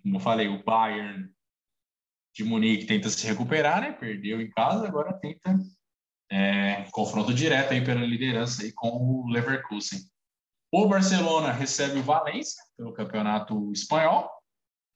[0.01, 1.29] Como eu falei, o Bayern
[2.33, 3.91] de Munique tenta se recuperar, né?
[3.91, 5.59] Perdeu em casa, agora tenta
[6.31, 9.99] é, confronto direto aí pela liderança aí com o Leverkusen.
[10.71, 14.31] O Barcelona recebe o Valência pelo campeonato espanhol.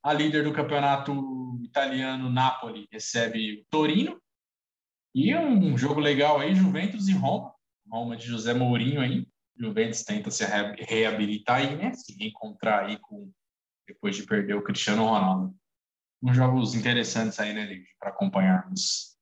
[0.04, 4.20] A líder do campeonato italiano, Napoli, recebe o Torino.
[5.20, 7.52] E um jogo legal aí, Juventus e Roma.
[7.90, 9.28] Roma de José Mourinho aí.
[9.58, 11.92] Juventus tenta se reabilitar aí, né?
[11.94, 13.32] Se reencontrar aí com
[13.88, 15.56] depois de perder o Cristiano Ronaldo.
[16.22, 19.18] Uns jogos interessantes aí, né, Liv, para acompanharmos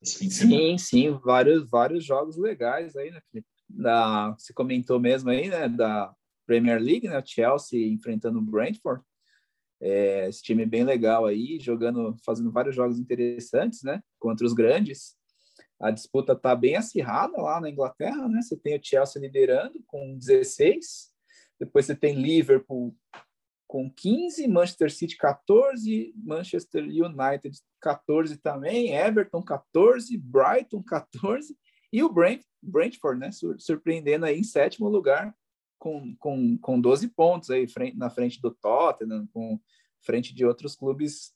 [0.00, 0.60] esse fim de semana.
[0.60, 3.48] Sim, sim, vários, vários jogos legais aí, né, Felipe?
[3.68, 6.14] Da, você comentou mesmo aí, né, da
[6.46, 9.02] Premier League, né, Chelsea enfrentando o Brentford.
[9.80, 15.20] É, esse time bem legal aí, jogando, fazendo vários jogos interessantes, né, contra os grandes
[15.82, 18.40] a disputa está bem acirrada lá na Inglaterra, né?
[18.40, 21.10] Você tem o Chelsea liderando com 16,
[21.58, 22.96] depois você tem Liverpool
[23.66, 31.56] com 15, Manchester City 14, Manchester United 14 também, Everton 14, Brighton 14
[31.92, 33.30] e o Brent, Brentford, né?
[33.58, 35.34] Surpreendendo aí em sétimo lugar
[35.80, 39.58] com, com, com 12 pontos aí na frente do Tottenham, com
[40.00, 41.32] frente de outros clubes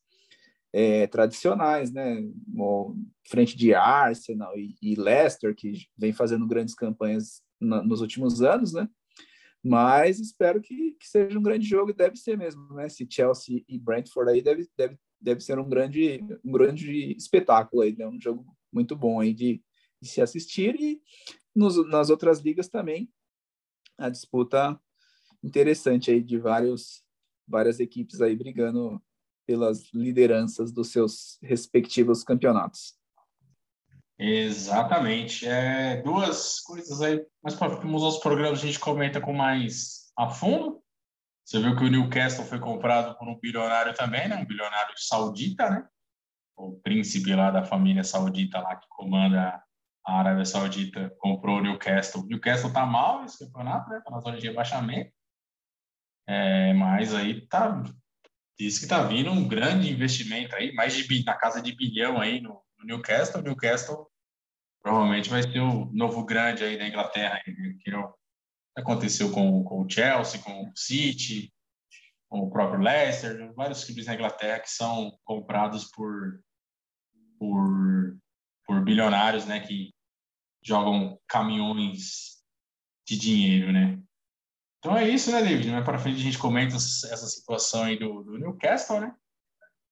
[0.79, 2.23] é, tradicionais, né?
[3.27, 8.75] Frente de Arsenal e, e, Leicester, que vem fazendo grandes campanhas na, nos últimos anos,
[8.75, 8.87] né?
[9.65, 12.91] Mas espero que, que, seja um grande jogo e deve ser mesmo, né?
[12.91, 17.97] Se Chelsea e Brentford aí deve, deve, deve ser um grande, um grande espetáculo aí,
[17.97, 18.07] né?
[18.07, 19.63] Um jogo muito bom aí de,
[19.99, 21.01] de se assistir e
[21.55, 23.09] nos, nas outras ligas também
[23.97, 24.79] a disputa
[25.43, 27.03] interessante aí de vários
[27.49, 29.01] várias equipes aí brigando
[29.47, 32.95] pelas lideranças dos seus respectivos campeonatos.
[34.19, 35.47] Exatamente.
[35.47, 40.29] É, duas coisas aí, mas para os outros programas a gente comenta com mais a
[40.29, 40.83] fundo.
[41.45, 44.37] Você viu que o Newcastle foi comprado por um bilionário também, né?
[44.37, 45.87] Um bilionário saudita, né?
[46.57, 49.63] O príncipe lá da família saudita lá que comanda
[50.07, 52.23] a Arábia Saudita comprou o Newcastle.
[52.23, 54.01] O Newcastle tá mal nesse campeonato, né?
[54.05, 55.13] Tá na zona de rebaixamento.
[56.29, 57.83] É, mas aí tá
[58.59, 62.41] diz que tá vindo um grande investimento aí, mais de na casa de bilhão aí
[62.41, 63.41] no, no Newcastle.
[63.41, 64.07] O Newcastle
[64.83, 67.91] provavelmente vai ser o novo grande aí da Inglaterra, que
[68.77, 71.53] aconteceu com, com o Chelsea, com o City,
[72.29, 76.41] com o próprio Leicester, vários clubes na Inglaterra que são comprados por,
[77.39, 78.19] por,
[78.67, 79.93] por bilionários, né, que
[80.63, 82.43] jogam caminhões
[83.07, 84.01] de dinheiro, né?
[84.87, 85.69] Então é isso, né, David?
[85.73, 89.17] Mais para frente a gente comenta essa situação aí do, do Newcastle, né?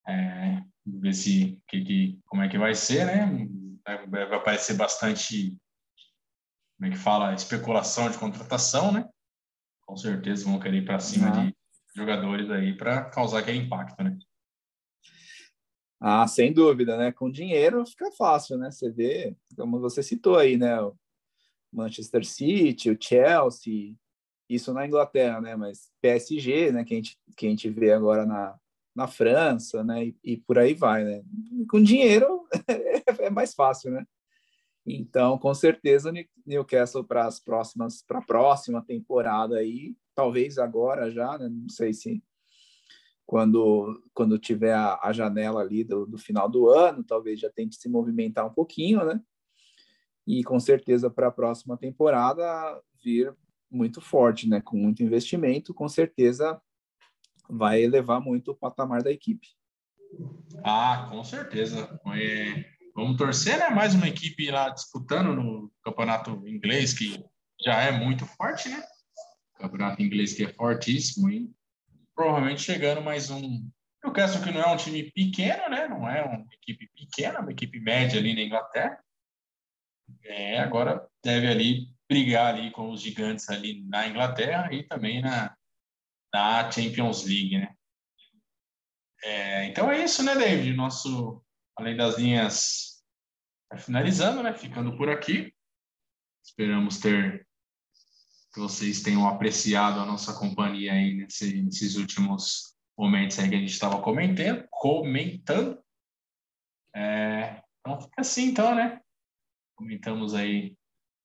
[0.07, 3.49] É, ver se que, que, como é que vai ser, né?
[4.09, 5.59] Vai aparecer bastante,
[6.79, 9.09] como é que fala, especulação de contratação, né?
[9.85, 11.47] Com certeza vão querer ir para cima uhum.
[11.47, 11.57] de
[11.97, 14.17] jogadores aí para causar aquele impacto, né?
[16.01, 17.11] Ah, sem dúvida, né?
[17.11, 18.71] Com dinheiro fica fácil, né?
[18.71, 20.81] Você vê, como você citou aí, né?
[20.81, 20.95] O
[21.73, 23.97] Manchester City, o Chelsea,
[24.49, 25.57] isso na Inglaterra, né?
[25.57, 26.85] Mas PSG, né?
[26.85, 28.55] Que a gente, que a gente vê agora na,
[28.95, 30.07] na França, né?
[30.07, 31.23] E, e por aí vai, né?
[31.69, 32.47] Com dinheiro
[33.19, 34.05] é mais fácil, né?
[34.87, 36.13] Então, com certeza,
[36.47, 41.49] Newcastle para as próximas, para a próxima temporada aí, talvez agora já, né?
[41.49, 42.23] Não sei se
[43.27, 47.77] quando quando tiver a, a janela ali do, do, final do ano, talvez já tente
[47.77, 49.21] se movimentar um pouquinho, né?
[50.27, 52.45] E com certeza para a próxima temporada
[53.03, 53.35] vir
[53.71, 54.61] muito forte, né?
[54.61, 56.61] Com muito investimento, com certeza
[57.49, 59.49] vai elevar muito o patamar da equipe.
[60.63, 62.01] Ah, com certeza.
[62.15, 62.65] É,
[62.95, 63.71] vamos torcer, né?
[63.71, 67.23] Mais uma equipe lá disputando no campeonato inglês, que
[67.61, 68.83] já é muito forte, né?
[69.57, 71.51] Campeonato inglês que é fortíssimo e
[72.15, 73.69] provavelmente chegando mais um.
[74.03, 75.89] Eu Newcastle que não é um time pequeno, né?
[75.89, 78.99] Não é uma equipe pequena, uma equipe média ali na Inglaterra.
[80.23, 85.57] É, agora deve ali brigar ali com os gigantes ali na Inglaterra e também na,
[86.33, 87.75] na Champions League, né?
[89.23, 90.75] É, então é isso, né, David?
[90.75, 91.43] Nosso,
[91.77, 93.03] além das linhas,
[93.71, 94.53] tá finalizando, né?
[94.53, 95.55] Ficando por aqui.
[96.45, 97.47] Esperamos ter
[98.53, 103.59] que vocês tenham apreciado a nossa companhia aí nesse, nesses últimos momentos aí que a
[103.59, 105.83] gente estava comentando, comentando.
[106.95, 109.01] É, então fica assim, então, né?
[109.77, 110.77] Comentamos aí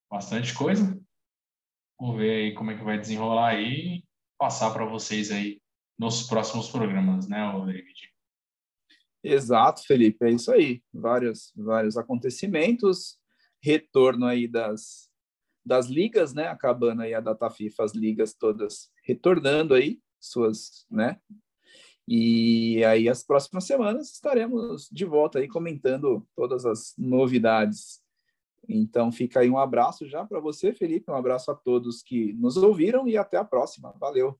[0.09, 0.99] bastante coisa.
[1.99, 4.03] Vamos ver aí como é que vai desenrolar aí e
[4.37, 5.61] passar para vocês aí
[5.97, 8.09] nos próximos programas, né, David?
[9.21, 10.81] Exato, Felipe, é isso aí.
[10.93, 13.19] Vários, vários acontecimentos,
[13.61, 15.09] retorno aí das,
[15.65, 16.47] das ligas, né?
[16.47, 21.19] Acabando aí a data FIFA, as ligas todas retornando aí suas, né?
[22.07, 28.01] E aí as próximas semanas estaremos de volta aí comentando todas as novidades
[28.67, 32.57] então fica aí um abraço já para você, Felipe, um abraço a todos que nos
[32.57, 33.93] ouviram e até a próxima.
[33.99, 34.39] Valeu.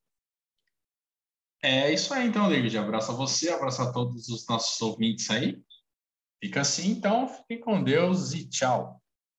[1.62, 2.78] É isso aí, então, David.
[2.78, 5.62] Abraço a você, abraço a todos os nossos ouvintes aí.
[6.42, 8.99] Fica assim, então, fique com Deus e tchau.